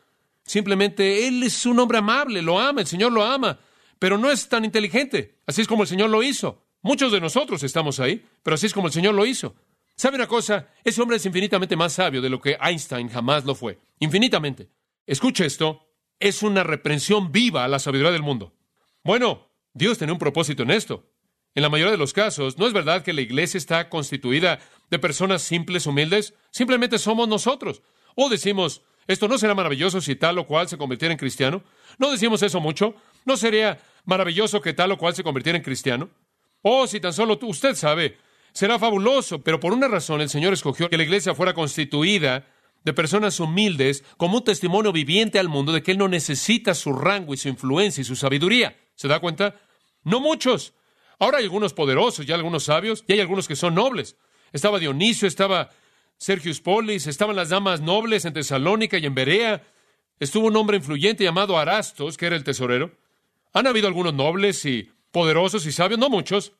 simplemente 0.46 1.28
él 1.28 1.44
es 1.44 1.66
un 1.66 1.80
hombre 1.80 1.98
amable, 1.98 2.42
lo 2.42 2.60
ama, 2.60 2.82
el 2.82 2.88
Señor 2.88 3.12
lo 3.12 3.24
ama, 3.24 3.60
pero 4.00 4.18
no 4.18 4.32
es 4.32 4.48
tan 4.48 4.64
inteligente, 4.64 5.40
así 5.46 5.62
es 5.62 5.68
como 5.68 5.84
el 5.84 5.90
Señor 5.90 6.10
lo 6.10 6.24
hizo. 6.24 6.64
Muchos 6.82 7.12
de 7.12 7.20
nosotros 7.20 7.64
estamos 7.64 8.00
ahí, 8.00 8.26
pero 8.44 8.56
así 8.56 8.68
es 8.68 8.74
como 8.74 8.88
el 8.88 8.94
Señor 8.94 9.14
lo 9.14 9.26
hizo. 9.26 9.56
¿Sabe 9.96 10.16
una 10.16 10.28
cosa? 10.28 10.68
Ese 10.84 11.02
hombre 11.02 11.18
es 11.18 11.26
infinitamente 11.26 11.76
más 11.76 11.94
sabio 11.94 12.22
de 12.22 12.30
lo 12.30 12.40
que 12.40 12.56
Einstein 12.62 13.10
jamás 13.10 13.46
lo 13.46 13.56
fue. 13.56 13.80
Infinitamente. 14.00 14.70
Escuche 15.08 15.46
esto. 15.46 15.88
Es 16.20 16.44
una 16.44 16.64
reprensión 16.64 17.32
viva 17.32 17.66
a 17.66 17.68
la 17.68 17.80
sabiduría 17.80 18.12
del 18.12 18.22
mundo. 18.22 18.54
Bueno, 19.04 19.47
Dios 19.78 19.98
tiene 19.98 20.14
un 20.14 20.20
propósito 20.20 20.64
en 20.64 20.72
esto. 20.72 21.06
En 21.54 21.64
la 21.64 21.70
mayoría 21.70 21.92
de 21.92 21.98
los 21.98 22.14
casos, 22.14 22.58
¿no 22.58 22.68
es 22.68 22.74
verdad 22.74 23.04
que 23.04 23.14
la 23.14 23.22
iglesia 23.22 23.58
está 23.58 23.90
constituida 23.90 24.60
de 24.90 25.00
personas 25.00 25.42
simples, 25.42 25.86
humildes? 25.86 26.34
Simplemente 26.52 27.00
somos 27.00 27.28
nosotros. 27.28 27.82
O 28.16 28.30
decimos, 28.30 28.82
esto 29.08 29.28
no 29.28 29.38
será 29.38 29.56
maravilloso 29.56 30.02
si 30.02 30.16
tal 30.16 30.38
o 30.40 30.48
cual 30.48 30.68
se 30.68 30.78
convirtiera 30.78 31.14
en 31.14 31.20
cristiano. 31.20 31.64
¿No 31.98 32.12
decimos 32.12 32.44
eso 32.44 32.60
mucho? 32.60 32.96
¿No 33.26 33.38
sería 33.38 33.80
maravilloso 34.06 34.62
que 34.62 34.74
tal 34.74 34.92
o 34.92 34.98
cual 34.98 35.16
se 35.16 35.24
convirtiera 35.24 35.58
en 35.58 35.64
cristiano? 35.64 36.10
O 36.62 36.88
si 36.88 37.00
tan 37.00 37.14
solo 37.14 37.40
usted 37.44 37.76
sabe, 37.76 38.18
será 38.52 38.80
fabuloso, 38.80 39.42
pero 39.42 39.60
por 39.60 39.74
una 39.74 39.88
razón 39.88 40.22
el 40.22 40.30
Señor 40.30 40.54
escogió 40.54 40.90
que 40.90 40.98
la 40.98 41.04
iglesia 41.04 41.36
fuera 41.36 41.54
constituida 41.54 42.46
de 42.84 42.94
personas 42.94 43.40
humildes 43.40 44.04
como 44.18 44.38
un 44.38 44.44
testimonio 44.44 44.92
viviente 44.92 45.40
al 45.40 45.50
mundo 45.50 45.72
de 45.72 45.84
que 45.84 45.92
Él 45.92 45.98
no 45.98 46.08
necesita 46.08 46.74
su 46.74 46.94
rango 46.94 47.34
y 47.34 47.38
su 47.38 47.50
influencia 47.50 48.02
y 48.02 48.06
su 48.06 48.16
sabiduría. 48.16 48.78
¿Se 48.96 49.08
da 49.08 49.20
cuenta? 49.20 49.56
No 50.08 50.22
muchos. 50.22 50.74
Ahora 51.20 51.40
hay 51.40 51.44
algunos 51.44 51.74
poderosos 51.74 52.26
y 52.26 52.32
algunos 52.32 52.64
sabios 52.64 53.04
y 53.08 53.14
hay 53.14 53.20
algunos 53.20 53.46
que 53.46 53.58
son 53.58 53.76
nobles. 53.76 54.16
Estaba 54.54 54.80
Dionisio, 54.80 55.28
estaba 55.28 55.70
Sergius 56.18 56.62
Polis, 56.62 57.08
estaban 57.08 57.36
las 57.36 57.50
damas 57.50 57.82
nobles 57.82 58.24
en 58.24 58.34
Tesalónica 58.34 58.98
y 58.98 59.06
en 59.06 59.14
Berea. 59.14 59.68
Estuvo 60.18 60.48
un 60.48 60.56
hombre 60.56 60.78
influyente 60.78 61.26
llamado 61.26 61.58
Arastos, 61.58 62.16
que 62.16 62.26
era 62.26 62.38
el 62.38 62.46
tesorero. 62.46 62.92
Han 63.52 63.68
habido 63.68 63.88
algunos 63.88 64.14
nobles 64.14 64.64
y 64.66 64.90
poderosos 65.12 65.66
y 65.66 65.74
sabios, 65.74 66.00
no 66.00 66.10
muchos. 66.10 66.54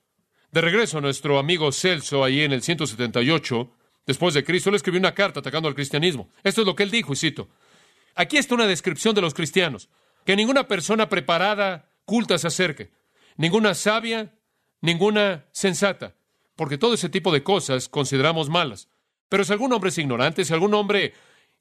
De 0.52 0.60
regreso, 0.60 1.00
nuestro 1.00 1.40
amigo 1.40 1.72
Celso, 1.72 2.26
ahí 2.26 2.42
en 2.42 2.52
el 2.52 2.62
178, 2.62 3.72
después 4.06 4.34
de 4.34 4.44
Cristo, 4.44 4.72
le 4.72 4.78
escribió 4.78 5.00
una 5.00 5.14
carta 5.14 5.40
atacando 5.40 5.70
al 5.70 5.76
cristianismo. 5.76 6.30
Esto 6.44 6.62
es 6.62 6.68
lo 6.68 6.76
que 6.76 6.84
él 6.84 6.92
dijo, 6.92 7.14
y 7.14 7.16
cito. 7.16 7.48
Aquí 8.14 8.38
está 8.38 8.56
una 8.56 8.68
descripción 8.68 9.16
de 9.16 9.22
los 9.22 9.34
cristianos. 9.34 9.88
Que 10.26 10.36
ninguna 10.36 10.68
persona 10.68 11.08
preparada, 11.08 11.90
culta 12.04 12.38
se 12.38 12.48
acerque. 12.48 12.97
Ninguna 13.38 13.74
sabia, 13.74 14.34
ninguna 14.82 15.46
sensata. 15.52 16.16
Porque 16.56 16.78
todo 16.78 16.96
ese 16.96 17.10
tipo 17.10 17.32
de 17.32 17.44
cosas 17.44 17.88
consideramos 17.88 18.50
malas. 18.50 18.90
Pero 19.30 19.44
si 19.44 19.54
algún 19.54 19.72
hombre 19.74 19.90
es 19.90 19.98
ignorante, 19.98 20.44
si 20.44 20.54
algún 20.54 20.74
hombre 20.74 21.14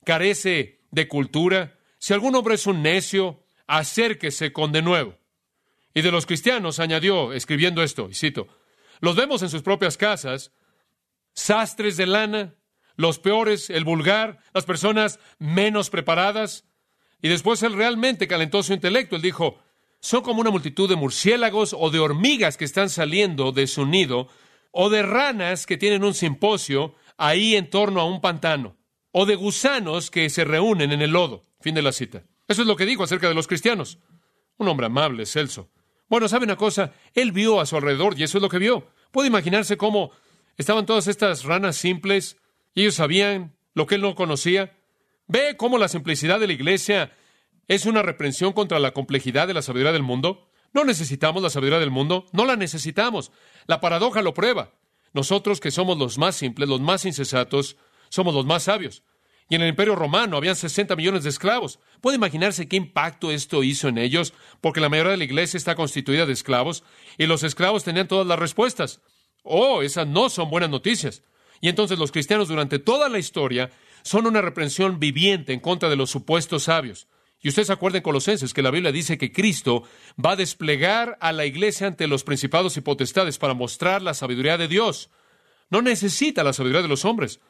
carece 0.04 0.80
de 0.90 1.06
cultura, 1.06 1.78
si 1.98 2.14
algún 2.14 2.34
hombre 2.34 2.54
es 2.54 2.66
un 2.66 2.82
necio, 2.82 3.44
acérquese 3.66 4.52
con 4.52 4.72
de 4.72 4.82
nuevo. 4.82 5.18
Y 5.92 6.02
de 6.02 6.12
los 6.12 6.26
cristianos 6.26 6.78
añadió, 6.78 7.32
escribiendo 7.32 7.82
esto, 7.82 8.08
y 8.10 8.14
cito, 8.14 8.48
los 9.00 9.16
vemos 9.16 9.42
en 9.42 9.48
sus 9.48 9.62
propias 9.62 9.96
casas, 9.96 10.52
sastres 11.32 11.96
de 11.96 12.06
lana, 12.06 12.54
los 12.96 13.18
peores, 13.18 13.70
el 13.70 13.84
vulgar, 13.84 14.38
las 14.54 14.64
personas 14.64 15.18
menos 15.38 15.90
preparadas. 15.90 16.64
Y 17.20 17.28
después 17.28 17.62
él 17.62 17.74
realmente 17.74 18.28
calentó 18.28 18.62
su 18.62 18.72
intelecto. 18.72 19.16
Él 19.16 19.22
dijo, 19.22 19.58
son 20.00 20.22
como 20.22 20.40
una 20.40 20.50
multitud 20.50 20.88
de 20.88 20.96
murciélagos 20.96 21.74
o 21.78 21.90
de 21.90 21.98
hormigas 21.98 22.56
que 22.56 22.64
están 22.64 22.90
saliendo 22.90 23.52
de 23.52 23.66
su 23.66 23.86
nido, 23.86 24.28
o 24.70 24.90
de 24.90 25.02
ranas 25.02 25.66
que 25.66 25.78
tienen 25.78 26.04
un 26.04 26.14
simposio 26.14 26.94
ahí 27.16 27.56
en 27.56 27.70
torno 27.70 28.00
a 28.00 28.04
un 28.04 28.20
pantano, 28.20 28.76
o 29.10 29.24
de 29.26 29.34
gusanos 29.34 30.10
que 30.10 30.28
se 30.28 30.44
reúnen 30.44 30.92
en 30.92 31.02
el 31.02 31.12
lodo. 31.12 31.44
Fin 31.60 31.74
de 31.74 31.82
la 31.82 31.92
cita. 31.92 32.24
Eso 32.46 32.62
es 32.62 32.68
lo 32.68 32.76
que 32.76 32.86
dijo 32.86 33.02
acerca 33.02 33.28
de 33.28 33.34
los 33.34 33.46
cristianos. 33.46 33.98
Un 34.58 34.68
hombre 34.68 34.86
amable, 34.86 35.26
Celso. 35.26 35.70
Bueno, 36.08 36.28
¿sabe 36.28 36.44
una 36.44 36.56
cosa? 36.56 36.92
Él 37.14 37.32
vio 37.32 37.60
a 37.60 37.66
su 37.66 37.76
alrededor 37.76 38.18
y 38.18 38.22
eso 38.22 38.38
es 38.38 38.42
lo 38.42 38.48
que 38.48 38.58
vio. 38.58 38.86
Puede 39.10 39.28
imaginarse 39.28 39.76
cómo 39.76 40.12
estaban 40.56 40.86
todas 40.86 41.08
estas 41.08 41.44
ranas 41.44 41.76
simples 41.76 42.36
y 42.74 42.82
ellos 42.82 42.94
sabían 42.94 43.56
lo 43.74 43.86
que 43.86 43.96
él 43.96 44.02
no 44.02 44.14
conocía. 44.14 44.76
¿Ve 45.26 45.56
cómo 45.56 45.78
la 45.78 45.88
simplicidad 45.88 46.38
de 46.38 46.46
la 46.46 46.52
iglesia 46.52 47.12
es 47.68 47.86
una 47.86 48.02
reprensión 48.02 48.52
contra 48.52 48.78
la 48.78 48.92
complejidad 48.92 49.46
de 49.48 49.54
la 49.54 49.62
sabiduría 49.62 49.92
del 49.92 50.02
mundo? 50.02 50.48
No 50.72 50.84
necesitamos 50.84 51.42
la 51.42 51.50
sabiduría 51.50 51.78
del 51.80 51.90
mundo, 51.90 52.26
no 52.32 52.44
la 52.44 52.56
necesitamos. 52.56 53.32
La 53.66 53.80
paradoja 53.80 54.22
lo 54.22 54.34
prueba. 54.34 54.72
Nosotros 55.12 55.60
que 55.60 55.70
somos 55.70 55.96
los 55.98 56.18
más 56.18 56.36
simples, 56.36 56.68
los 56.68 56.80
más 56.80 57.04
insensatos, 57.04 57.76
somos 58.08 58.34
los 58.34 58.46
más 58.46 58.64
sabios. 58.64 59.02
Y 59.48 59.54
en 59.54 59.62
el 59.62 59.68
Imperio 59.68 59.94
Romano 59.94 60.36
habían 60.36 60.56
60 60.56 60.96
millones 60.96 61.22
de 61.22 61.30
esclavos. 61.30 61.78
¿Puede 62.00 62.16
imaginarse 62.16 62.68
qué 62.68 62.76
impacto 62.76 63.30
esto 63.30 63.62
hizo 63.62 63.88
en 63.88 63.98
ellos? 63.98 64.34
Porque 64.60 64.80
la 64.80 64.88
mayoría 64.88 65.12
de 65.12 65.18
la 65.18 65.24
iglesia 65.24 65.56
está 65.56 65.76
constituida 65.76 66.26
de 66.26 66.32
esclavos 66.32 66.82
y 67.16 67.26
los 67.26 67.44
esclavos 67.44 67.84
tenían 67.84 68.08
todas 68.08 68.26
las 68.26 68.38
respuestas. 68.38 69.00
Oh, 69.42 69.82
esas 69.82 70.06
no 70.06 70.28
son 70.28 70.50
buenas 70.50 70.70
noticias. 70.70 71.22
Y 71.60 71.68
entonces 71.68 71.98
los 71.98 72.12
cristianos 72.12 72.48
durante 72.48 72.78
toda 72.78 73.08
la 73.08 73.18
historia 73.18 73.70
son 74.02 74.26
una 74.26 74.42
reprensión 74.42 74.98
viviente 74.98 75.52
en 75.52 75.60
contra 75.60 75.88
de 75.88 75.96
los 75.96 76.10
supuestos 76.10 76.64
sabios. 76.64 77.06
Y 77.40 77.48
ustedes 77.48 77.66
se 77.66 77.72
acuerdan 77.72 78.02
Colosenses 78.02 78.54
que 78.54 78.62
la 78.62 78.70
Biblia 78.70 78.92
dice 78.92 79.18
que 79.18 79.32
Cristo 79.32 79.84
va 80.24 80.32
a 80.32 80.36
desplegar 80.36 81.16
a 81.20 81.32
la 81.32 81.44
iglesia 81.44 81.86
ante 81.86 82.06
los 82.06 82.24
principados 82.24 82.76
y 82.76 82.80
potestades 82.80 83.38
para 83.38 83.54
mostrar 83.54 84.02
la 84.02 84.14
sabiduría 84.14 84.56
de 84.58 84.68
Dios. 84.68 85.10
No 85.70 85.82
necesita 85.82 86.42
la 86.42 86.52
sabiduría 86.52 86.82
de 86.82 86.88
los 86.88 87.04
hombres. 87.04 87.40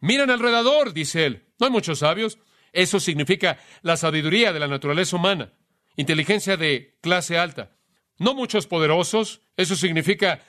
Miran 0.00 0.30
alrededor, 0.30 0.92
dice 0.92 1.26
él. 1.26 1.46
No 1.58 1.66
hay 1.66 1.72
muchos 1.72 1.98
sabios. 2.00 2.38
Eso 2.72 3.00
significa 3.00 3.58
la 3.82 3.96
sabiduría 3.96 4.52
de 4.52 4.60
la 4.60 4.68
naturaleza 4.68 5.16
humana, 5.16 5.52
inteligencia 5.96 6.56
de 6.56 6.96
clase 7.00 7.38
alta. 7.38 7.72
No 8.18 8.34
muchos 8.34 8.66
poderosos. 8.66 9.40
Eso 9.56 9.74
significa 9.74 10.40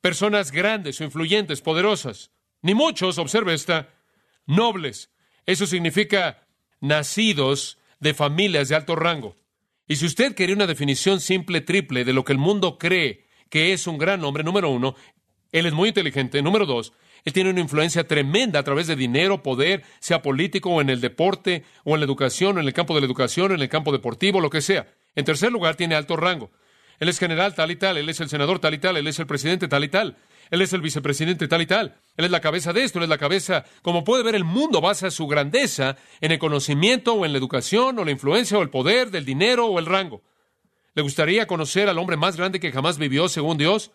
personas 0.00 0.50
grandes 0.50 1.00
o 1.00 1.04
influyentes, 1.04 1.60
poderosas. 1.60 2.32
Ni 2.62 2.74
muchos, 2.74 3.18
observe 3.18 3.54
esta, 3.54 3.90
nobles. 4.46 5.10
Eso 5.44 5.66
significa 5.66 6.46
nacidos 6.80 7.75
de 8.00 8.14
familias 8.14 8.68
de 8.68 8.76
alto 8.76 8.96
rango. 8.96 9.36
Y 9.88 9.96
si 9.96 10.06
usted 10.06 10.34
quería 10.34 10.56
una 10.56 10.66
definición 10.66 11.20
simple, 11.20 11.60
triple, 11.60 12.04
de 12.04 12.12
lo 12.12 12.24
que 12.24 12.32
el 12.32 12.38
mundo 12.38 12.78
cree 12.78 13.26
que 13.50 13.72
es 13.72 13.86
un 13.86 13.98
gran 13.98 14.24
hombre, 14.24 14.42
número 14.42 14.70
uno, 14.70 14.96
él 15.52 15.66
es 15.66 15.72
muy 15.72 15.88
inteligente. 15.88 16.42
Número 16.42 16.66
dos, 16.66 16.92
él 17.24 17.32
tiene 17.32 17.50
una 17.50 17.60
influencia 17.60 18.06
tremenda 18.06 18.60
a 18.60 18.64
través 18.64 18.86
de 18.86 18.96
dinero, 18.96 19.42
poder, 19.42 19.84
sea 20.00 20.22
político 20.22 20.70
o 20.70 20.80
en 20.80 20.90
el 20.90 21.00
deporte, 21.00 21.64
o 21.84 21.94
en 21.94 22.00
la 22.00 22.06
educación, 22.06 22.56
o 22.56 22.60
en 22.60 22.66
el 22.66 22.72
campo 22.72 22.94
de 22.94 23.00
la 23.00 23.06
educación, 23.06 23.52
o 23.52 23.54
en 23.54 23.60
el 23.60 23.68
campo 23.68 23.92
deportivo, 23.92 24.40
lo 24.40 24.50
que 24.50 24.60
sea. 24.60 24.92
En 25.14 25.24
tercer 25.24 25.52
lugar, 25.52 25.76
tiene 25.76 25.94
alto 25.94 26.16
rango. 26.16 26.50
Él 26.98 27.08
es 27.08 27.18
general 27.18 27.54
tal 27.54 27.70
y 27.70 27.76
tal, 27.76 27.98
él 27.98 28.08
es 28.08 28.20
el 28.20 28.28
senador 28.28 28.58
tal 28.58 28.74
y 28.74 28.78
tal, 28.78 28.96
él 28.96 29.06
es 29.06 29.18
el 29.18 29.26
presidente 29.26 29.68
tal 29.68 29.84
y 29.84 29.88
tal, 29.88 30.16
él 30.50 30.62
es 30.62 30.72
el 30.72 30.80
vicepresidente 30.80 31.48
tal 31.48 31.62
y 31.62 31.66
tal, 31.66 31.96
él 32.16 32.24
es 32.24 32.30
la 32.30 32.40
cabeza 32.40 32.72
de 32.72 32.84
esto, 32.84 32.98
él 32.98 33.04
es 33.04 33.08
la 33.08 33.18
cabeza. 33.18 33.64
Como 33.82 34.04
puede 34.04 34.22
ver, 34.22 34.34
el 34.34 34.44
mundo 34.44 34.80
basa 34.80 35.10
su 35.10 35.26
grandeza 35.26 35.96
en 36.20 36.32
el 36.32 36.38
conocimiento 36.38 37.14
o 37.14 37.24
en 37.24 37.32
la 37.32 37.38
educación 37.38 37.98
o 37.98 38.04
la 38.04 38.10
influencia 38.10 38.58
o 38.58 38.62
el 38.62 38.70
poder 38.70 39.10
del 39.10 39.24
dinero 39.24 39.66
o 39.66 39.78
el 39.78 39.86
rango. 39.86 40.22
¿Le 40.94 41.02
gustaría 41.02 41.46
conocer 41.46 41.88
al 41.88 41.98
hombre 41.98 42.16
más 42.16 42.36
grande 42.36 42.58
que 42.58 42.72
jamás 42.72 42.96
vivió 42.96 43.28
según 43.28 43.58
Dios? 43.58 43.90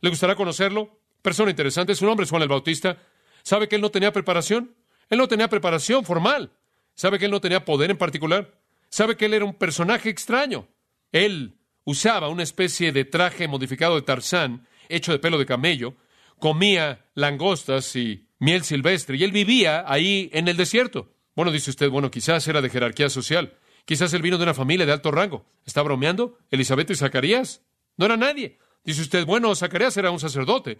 ¿Le 0.00 0.10
gustaría 0.10 0.36
conocerlo? 0.36 1.00
Persona 1.22 1.50
interesante, 1.50 1.94
su 1.94 2.06
nombre 2.06 2.24
es 2.24 2.30
Juan 2.30 2.42
el 2.42 2.48
Bautista. 2.48 2.98
¿Sabe 3.42 3.68
que 3.68 3.76
él 3.76 3.82
no 3.82 3.90
tenía 3.90 4.12
preparación? 4.12 4.74
Él 5.08 5.18
no 5.18 5.28
tenía 5.28 5.48
preparación 5.48 6.04
formal. 6.04 6.52
¿Sabe 6.94 7.18
que 7.18 7.24
él 7.24 7.30
no 7.30 7.40
tenía 7.40 7.64
poder 7.64 7.90
en 7.90 7.98
particular? 7.98 8.54
¿Sabe 8.88 9.16
que 9.16 9.26
él 9.26 9.34
era 9.34 9.44
un 9.44 9.54
personaje 9.54 10.08
extraño? 10.08 10.68
Él 11.12 11.56
usaba 11.84 12.28
una 12.28 12.42
especie 12.42 12.92
de 12.92 13.04
traje 13.04 13.48
modificado 13.48 13.96
de 13.96 14.02
Tarzán, 14.02 14.66
hecho 14.88 15.12
de 15.12 15.18
pelo 15.18 15.38
de 15.38 15.46
camello, 15.46 15.94
comía 16.38 17.06
langostas 17.14 17.94
y 17.96 18.26
miel 18.38 18.64
silvestre, 18.64 19.16
y 19.16 19.24
él 19.24 19.32
vivía 19.32 19.84
ahí 19.86 20.30
en 20.32 20.48
el 20.48 20.56
desierto. 20.56 21.12
Bueno, 21.34 21.52
dice 21.52 21.70
usted, 21.70 21.90
bueno, 21.90 22.10
quizás 22.10 22.46
era 22.48 22.60
de 22.60 22.70
jerarquía 22.70 23.10
social. 23.10 23.54
Quizás 23.84 24.12
él 24.14 24.22
vino 24.22 24.36
de 24.36 24.42
una 24.42 24.54
familia 24.54 24.86
de 24.86 24.92
alto 24.92 25.10
rango. 25.10 25.46
¿Está 25.64 25.82
bromeando? 25.82 26.38
¿Elizabeth 26.50 26.90
y 26.90 26.96
Zacarías? 26.96 27.62
No 27.96 28.06
era 28.06 28.16
nadie. 28.16 28.58
Dice 28.84 29.02
usted, 29.02 29.24
bueno, 29.24 29.54
Zacarías 29.54 29.96
era 29.96 30.10
un 30.10 30.18
sacerdote. 30.18 30.78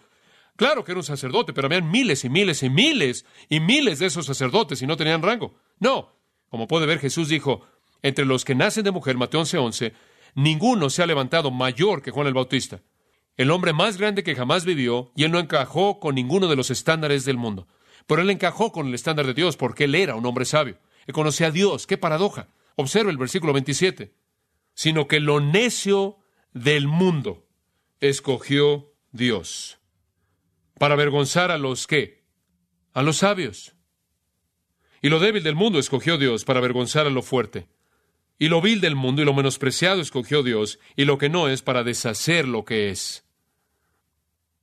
Claro 0.57 0.85
que 0.85 0.93
era 0.93 0.99
un 0.99 1.05
sacerdote, 1.05 1.53
pero 1.53 1.67
habían 1.67 1.91
miles 1.91 2.25
y 2.25 2.31
miles 2.31 2.63
y 2.63 2.71
miles 2.71 3.27
y 3.49 3.61
miles 3.61 3.99
de 3.99 4.07
esos 4.07 4.27
sacerdotes 4.27 4.81
y 4.81 4.87
no 4.87 4.97
tenían 4.97 5.23
rango. 5.23 5.55
No. 5.79 6.17
Como 6.49 6.67
puede 6.67 6.87
ver, 6.87 6.99
Jesús 6.99 7.29
dijo, 7.29 7.67
entre 8.03 8.25
los 8.25 8.45
que 8.45 8.55
nacen 8.55 8.85
de 8.85 8.91
mujer, 8.91 9.17
Mateo 9.17 9.43
11:11, 9.43 9.93
ninguno 10.35 10.89
se 10.89 11.03
ha 11.03 11.07
levantado 11.07 11.51
mayor 11.51 12.03
que 12.03 12.11
Juan 12.11 12.27
el 12.27 12.35
Bautista. 12.35 12.81
El 13.37 13.51
hombre 13.51 13.73
más 13.73 13.99
grande 13.99 14.23
que 14.23 14.35
jamás 14.35 14.65
vivió, 14.65 15.13
y 15.15 15.25
él 15.25 15.31
no 15.31 15.39
encajó 15.39 16.01
con 16.01 16.15
ninguno 16.15 16.49
de 16.49 16.57
los 16.57 16.71
estándares 16.71 17.25
del 17.25 17.37
mundo. 17.37 17.69
Pero 18.07 18.23
él 18.23 18.31
encajó 18.31 18.73
con 18.73 18.87
el 18.87 18.95
estándar 18.95 19.27
de 19.27 19.35
Dios 19.35 19.57
porque 19.57 19.85
él 19.85 19.95
era 19.95 20.15
un 20.15 20.25
hombre 20.25 20.45
sabio. 20.45 20.79
Él 21.07 21.15
conocía 21.15 21.49
a 21.49 21.51
Dios. 21.51 21.87
¡Qué 21.87 21.99
paradoja! 21.99 22.49
Observe 22.77 23.11
el 23.11 23.19
versículo 23.19 23.53
27. 23.53 24.15
Sino 24.75 25.09
que 25.09 25.21
lo 25.21 25.41
necio 25.41 26.19
del 26.53 26.87
mundo 26.87 27.47
escogió 28.01 28.93
Dios 29.13 29.79
para 30.79 30.95
avergonzar 30.95 31.51
a 31.51 31.59
los 31.59 31.87
que, 31.87 32.25
a 32.93 33.03
los 33.03 33.19
sabios. 33.19 33.75
Y 35.03 35.09
lo 35.09 35.19
débil 35.19 35.43
del 35.43 35.55
mundo 35.55 35.79
escogió 35.79 36.19
Dios 36.19 36.45
para 36.45 36.59
avergonzar 36.59 37.07
a 37.07 37.11
lo 37.11 37.23
fuerte. 37.23 37.69
Y 38.39 38.49
lo 38.49 38.61
vil 38.61 38.81
del 38.81 38.97
mundo 38.97 39.23
y 39.23 39.25
lo 39.25 39.35
menospreciado 39.35 40.01
escogió 40.01 40.43
Dios, 40.43 40.79
y 40.95 41.07
lo 41.07 41.17
que 41.17 41.31
no 41.31 41.49
es 41.49 41.63
para 41.63 41.85
deshacer 41.85 42.47
lo 42.47 42.65
que 42.65 42.91
es. 42.91 43.26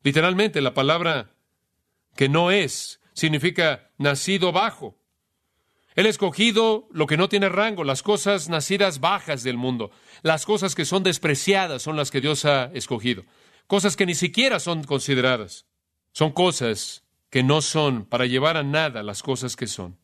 Literalmente 0.03 0.61
la 0.61 0.73
palabra 0.73 1.31
que 2.15 2.29
no 2.29 2.51
es 2.51 2.99
significa 3.13 3.89
nacido 3.97 4.51
bajo. 4.51 4.97
Él 5.95 6.07
ha 6.07 6.09
escogido 6.09 6.87
lo 6.91 7.05
que 7.05 7.17
no 7.17 7.29
tiene 7.29 7.49
rango, 7.49 7.83
las 7.83 8.01
cosas 8.01 8.49
nacidas 8.49 8.99
bajas 8.99 9.43
del 9.43 9.57
mundo. 9.57 9.91
Las 10.23 10.45
cosas 10.45 10.75
que 10.75 10.85
son 10.85 11.03
despreciadas 11.03 11.81
son 11.81 11.95
las 11.95 12.09
que 12.11 12.21
Dios 12.21 12.45
ha 12.45 12.65
escogido. 12.73 13.23
Cosas 13.67 13.95
que 13.95 14.05
ni 14.05 14.15
siquiera 14.15 14.59
son 14.59 14.83
consideradas. 14.83 15.65
Son 16.11 16.31
cosas 16.31 17.03
que 17.29 17.43
no 17.43 17.61
son 17.61 18.05
para 18.05 18.25
llevar 18.25 18.57
a 18.57 18.63
nada 18.63 19.03
las 19.03 19.23
cosas 19.23 19.55
que 19.55 19.67
son. 19.67 19.97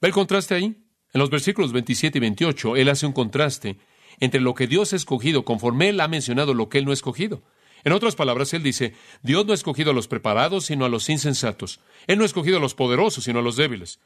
¿Ve 0.00 0.08
el 0.08 0.14
contraste 0.14 0.54
ahí? 0.54 0.84
En 1.12 1.20
los 1.20 1.30
versículos 1.30 1.72
27 1.72 2.18
y 2.18 2.20
28, 2.20 2.76
él 2.76 2.88
hace 2.88 3.06
un 3.06 3.12
contraste 3.12 3.78
entre 4.20 4.40
lo 4.40 4.54
que 4.54 4.66
Dios 4.66 4.92
ha 4.92 4.96
escogido 4.96 5.44
conforme 5.44 5.88
él 5.88 6.00
ha 6.00 6.08
mencionado 6.08 6.54
lo 6.54 6.68
que 6.68 6.78
él 6.78 6.84
no 6.84 6.90
ha 6.92 6.94
escogido. 6.94 7.42
En 7.88 7.94
otras 7.94 8.16
palabras, 8.16 8.52
él 8.52 8.62
dice, 8.62 8.92
Dios 9.22 9.46
no 9.46 9.52
ha 9.52 9.54
escogido 9.54 9.92
a 9.92 9.94
los 9.94 10.08
preparados, 10.08 10.66
sino 10.66 10.84
a 10.84 10.90
los 10.90 11.08
insensatos. 11.08 11.80
Él 12.06 12.18
no 12.18 12.24
ha 12.24 12.26
escogido 12.26 12.58
a 12.58 12.60
los 12.60 12.74
poderosos, 12.74 13.24
sino 13.24 13.38
a 13.38 13.42
los 13.42 13.56
débiles. 13.56 13.98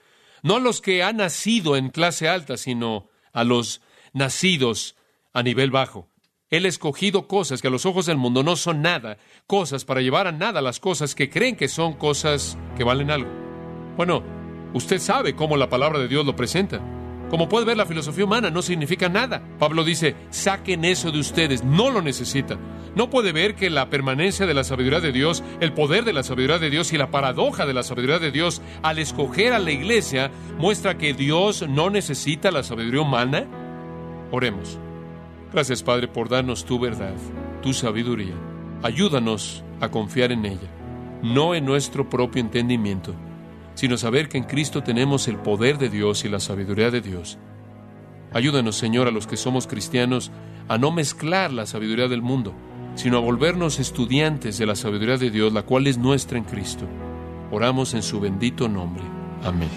No 0.45 0.55
a 0.55 0.61
los 0.61 0.81
que 0.81 1.03
han 1.03 1.17
nacido 1.17 1.75
en 1.75 1.91
clase 1.91 2.29
alta, 2.29 2.57
sino 2.57 3.09
a 3.33 3.43
los 3.43 3.81
nacidos 4.13 4.95
a 5.33 5.43
nivel 5.43 5.73
bajo. 5.73 6.09
Él 6.49 6.65
ha 6.65 6.69
escogido 6.69 7.27
cosas 7.27 7.61
que 7.61 7.67
a 7.67 7.73
los 7.73 7.85
ojos 7.85 8.07
del 8.07 8.19
mundo 8.19 8.45
no 8.45 8.55
son 8.55 8.83
nada, 8.83 9.19
cosas 9.49 9.85
para 9.85 10.01
llevar 10.01 10.29
a 10.29 10.33
nada 10.33 10.63
las 10.63 10.79
cosas 10.79 11.17
que 11.17 11.29
creen 11.29 11.57
que 11.57 11.67
son 11.67 11.95
cosas 11.95 12.57
que 12.77 12.85
valen 12.85 13.11
algo. 13.11 13.33
Bueno, 13.97 14.23
usted 14.75 15.01
sabe 15.01 15.35
cómo 15.35 15.57
la 15.57 15.69
palabra 15.69 15.99
de 15.99 16.07
Dios 16.07 16.25
lo 16.25 16.37
presenta. 16.37 17.02
Como 17.33 17.49
puede 17.49 17.65
ver, 17.65 17.79
la 17.79 17.87
filosofía 17.87 18.27
humana 18.27 18.51
no 18.51 18.61
significa 18.61 19.09
nada. 19.09 19.43
Pablo 19.59 19.85
dice, 19.85 20.15
saquen 20.29 20.85
eso 20.85 21.11
de 21.11 21.19
ustedes, 21.19 21.65
no 21.65 21.91
lo 21.91 22.03
necesitan. 22.03 22.59
No 22.95 23.09
puede 23.09 23.33
ver 23.33 23.55
que 23.55 23.71
la 23.71 23.89
permanencia 23.89 24.45
de 24.45 24.53
la 24.53 24.65
sabiduría 24.65 25.01
de 25.01 25.13
Dios, 25.13 25.43
el 25.61 25.73
poder 25.73 26.05
de 26.05 26.13
la 26.13 26.25
sabiduría 26.25 26.59
de 26.59 26.69
Dios 26.69 26.93
y 26.93 26.99
la 26.99 27.11
paradoja 27.11 27.65
de 27.65 27.73
la 27.73 27.85
sabiduría 27.85 28.19
de 28.19 28.33
Dios 28.33 28.61
al 28.83 28.99
escoger 28.99 29.55
a 29.55 29.59
la 29.59 29.71
iglesia 29.71 30.31
muestra 30.59 30.99
que 30.99 31.15
Dios 31.15 31.67
no 31.67 31.89
necesita 31.89 32.51
la 32.51 32.63
sabiduría 32.63 33.01
humana. 33.01 33.47
Oremos. 34.31 34.79
Gracias 35.55 35.83
Padre 35.83 36.09
por 36.09 36.29
darnos 36.29 36.67
tu 36.67 36.79
verdad, 36.79 37.15
tu 37.63 37.73
sabiduría. 37.73 38.35
Ayúdanos 38.83 39.65
a 39.81 39.89
confiar 39.89 40.33
en 40.33 40.45
ella, 40.45 40.69
no 41.23 41.55
en 41.55 41.65
nuestro 41.65 42.11
propio 42.11 42.43
entendimiento, 42.43 43.15
sino 43.75 43.97
saber 43.97 44.29
que 44.29 44.39
en 44.39 44.45
Cristo 44.45 44.83
tenemos 44.83 45.29
el 45.29 45.37
poder 45.37 45.79
de 45.79 45.89
Dios 45.89 46.25
y 46.25 46.29
la 46.29 46.41
sabiduría 46.41 46.91
de 46.91 47.01
Dios. 47.01 47.39
Ayúdanos, 48.33 48.77
Señor, 48.77 49.09
a 49.09 49.11
los 49.11 49.27
que 49.27 49.37
somos 49.37 49.67
cristianos, 49.67 50.31
a 50.69 50.79
no 50.79 50.91
mezclar 50.91 51.53
la 51.53 51.67
sabiduría 51.67 52.09
del 52.09 52.23
mundo, 52.23 52.55
sino 52.95 53.19
a 53.19 53.21
volvernos 53.21 53.79
estudiantes 53.79 54.59
de 54.59 54.67
la 54.67 54.75
sabiduría 54.75 55.19
de 55.19 55.31
Dios, 55.31 55.53
la 55.53 55.63
cual 55.63 55.87
es 55.87 55.99
nuestra 55.99 56.39
en 56.39 56.45
Cristo. 56.45 56.87
Oramos 57.51 57.95
en 57.95 58.03
su 58.03 58.21
bendito 58.21 58.69
nombre. 58.69 59.05
Amén. 59.45 59.69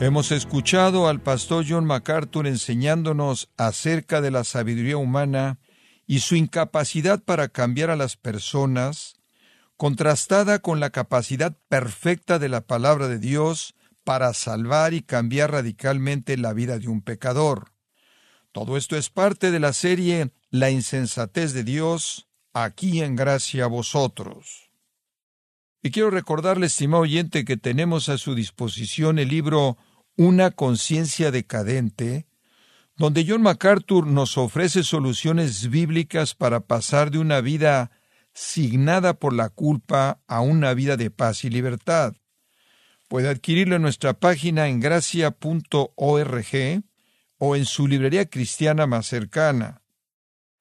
Hemos 0.00 0.32
escuchado 0.32 1.08
al 1.08 1.20
pastor 1.20 1.66
John 1.68 1.84
MacArthur 1.84 2.46
enseñándonos 2.46 3.50
acerca 3.58 4.22
de 4.22 4.30
la 4.30 4.44
sabiduría 4.44 4.96
humana 4.96 5.58
y 6.10 6.18
su 6.18 6.34
incapacidad 6.34 7.22
para 7.22 7.50
cambiar 7.50 7.88
a 7.88 7.94
las 7.94 8.16
personas, 8.16 9.20
contrastada 9.76 10.58
con 10.58 10.80
la 10.80 10.90
capacidad 10.90 11.56
perfecta 11.68 12.40
de 12.40 12.48
la 12.48 12.62
palabra 12.62 13.06
de 13.06 13.20
Dios 13.20 13.76
para 14.02 14.34
salvar 14.34 14.92
y 14.92 15.02
cambiar 15.02 15.52
radicalmente 15.52 16.36
la 16.36 16.52
vida 16.52 16.80
de 16.80 16.88
un 16.88 17.00
pecador. 17.00 17.74
Todo 18.50 18.76
esto 18.76 18.96
es 18.96 19.08
parte 19.08 19.52
de 19.52 19.60
la 19.60 19.72
serie 19.72 20.32
La 20.50 20.70
insensatez 20.70 21.52
de 21.52 21.62
Dios, 21.62 22.26
aquí 22.54 23.02
en 23.02 23.14
gracia 23.14 23.66
a 23.66 23.68
vosotros. 23.68 24.72
Y 25.80 25.92
quiero 25.92 26.10
recordarle, 26.10 26.66
estimado 26.66 27.04
oyente, 27.04 27.44
que 27.44 27.56
tenemos 27.56 28.08
a 28.08 28.18
su 28.18 28.34
disposición 28.34 29.20
el 29.20 29.28
libro 29.28 29.78
una 30.16 30.50
conciencia 30.50 31.30
decadente, 31.30 32.26
donde 33.00 33.24
John 33.26 33.40
MacArthur 33.40 34.06
nos 34.06 34.36
ofrece 34.36 34.82
soluciones 34.82 35.70
bíblicas 35.70 36.34
para 36.34 36.60
pasar 36.60 37.10
de 37.10 37.16
una 37.16 37.40
vida 37.40 37.92
signada 38.34 39.14
por 39.14 39.32
la 39.32 39.48
culpa 39.48 40.20
a 40.26 40.42
una 40.42 40.74
vida 40.74 40.98
de 40.98 41.10
paz 41.10 41.44
y 41.44 41.48
libertad. 41.48 42.12
Puede 43.08 43.30
adquirirlo 43.30 43.76
en 43.76 43.80
nuestra 43.80 44.12
página 44.12 44.68
en 44.68 44.80
gracia.org 44.80 45.32
o 47.38 47.56
en 47.56 47.64
su 47.64 47.88
librería 47.88 48.28
cristiana 48.28 48.86
más 48.86 49.06
cercana. 49.06 49.80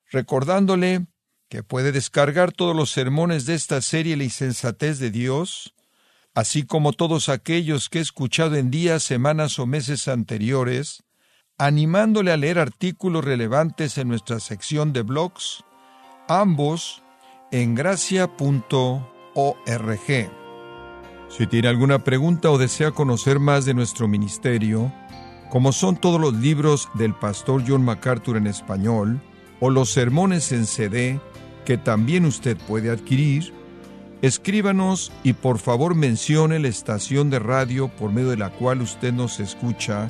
Recordándole 0.10 1.08
que 1.49 1.62
puede 1.63 1.91
descargar 1.91 2.54
todos 2.54 2.73
los 2.73 2.89
sermones 2.89 3.47
de 3.47 3.56
esta 3.56 3.82
serie 3.82 4.15
La 4.15 4.23
insensatez 4.23 4.97
de 4.99 5.12
Dios, 5.12 5.75
así 6.34 6.63
como 6.63 6.93
todos 6.93 7.28
aquellos 7.28 7.89
que 7.89 7.99
he 7.99 8.02
escuchado 8.02 8.56
en 8.56 8.71
días, 8.71 9.04
semanas 9.04 9.60
o 9.60 9.65
meses 9.65 10.08
anteriores, 10.08 11.04
animándole 11.60 12.32
a 12.32 12.38
leer 12.38 12.58
artículos 12.58 13.24
relevantes 13.24 13.98
en 13.98 14.08
nuestra 14.08 14.39
sección 14.39 14.93
de 14.93 15.04
blogs, 15.04 15.65
ambos 16.28 17.04
en 17.52 17.76
gracia.org. 17.76 18.32
Si 21.28 21.48
tiene 21.48 21.67
alguna 21.67 22.04
pregunta 22.04 22.50
o 22.50 22.58
desea 22.58 22.91
conocer 22.91 23.39
más 23.39 23.65
de 23.65 23.74
nuestro 23.74 24.08
ministerio, 24.08 24.91
como 25.50 25.74
son 25.74 25.98
todos 25.98 26.19
los 26.19 26.34
libros 26.34 26.89
del 26.93 27.13
pastor 27.13 27.63
John 27.67 27.84
MacArthur 27.84 28.38
en 28.38 28.48
español, 28.48 29.22
o 29.60 29.69
los 29.69 29.91
sermones 29.91 30.52
en 30.54 30.65
CD 30.65 31.19
que 31.65 31.78
también 31.78 32.26
usted 32.26 32.58
puede 32.58 32.89
adquirir, 32.89 33.54
Escríbanos 34.22 35.13
y 35.24 35.32
por 35.32 35.60
favor 35.60 35.95
mencione 35.95 36.60
la 36.60 36.67
estación 36.67 37.30
de 37.30 37.39
radio 37.39 37.88
por 37.88 38.12
medio 38.12 38.32
de 38.32 38.36
la 38.36 38.50
cual 38.50 38.82
usted 38.82 39.13
nos 39.13 39.39
escucha 39.39 40.10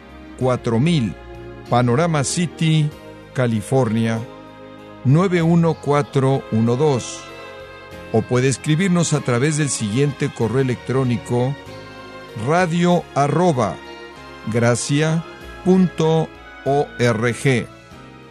4000, 0.41 1.13
Panorama 1.69 2.23
City, 2.23 2.89
California 3.33 4.19
91412. 5.05 7.19
O 8.11 8.21
puede 8.23 8.49
escribirnos 8.49 9.13
a 9.13 9.21
través 9.21 9.57
del 9.57 9.69
siguiente 9.69 10.29
correo 10.33 10.61
electrónico 10.61 11.55
radio 12.47 13.03
arroba 13.15 13.75
gracia.org. 14.51 15.23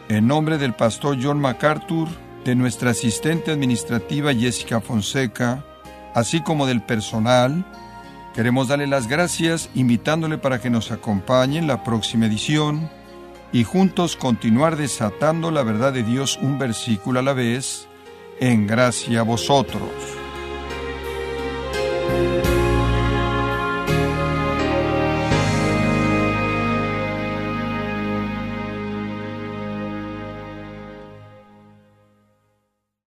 En 0.08 0.26
nombre 0.26 0.58
del 0.58 0.74
pastor 0.74 1.16
John 1.22 1.38
MacArthur, 1.40 2.08
de 2.44 2.56
nuestra 2.56 2.90
asistente 2.90 3.52
administrativa 3.52 4.34
Jessica 4.34 4.80
Fonseca, 4.80 5.64
así 6.14 6.42
como 6.42 6.66
del 6.66 6.82
personal, 6.82 7.64
queremos 8.40 8.68
darle 8.68 8.86
las 8.86 9.06
gracias 9.06 9.68
invitándole 9.74 10.38
para 10.38 10.62
que 10.62 10.70
nos 10.70 10.92
acompañe 10.92 11.58
en 11.58 11.66
la 11.66 11.84
próxima 11.84 12.24
edición 12.24 12.88
y 13.52 13.64
juntos 13.64 14.16
continuar 14.16 14.76
desatando 14.76 15.50
la 15.50 15.62
verdad 15.62 15.92
de 15.92 16.04
Dios 16.04 16.38
un 16.40 16.58
versículo 16.58 17.20
a 17.20 17.22
la 17.22 17.34
vez, 17.34 17.86
en 18.40 18.66
gracia 18.66 19.20
a 19.20 19.24
vosotros. 19.24 19.90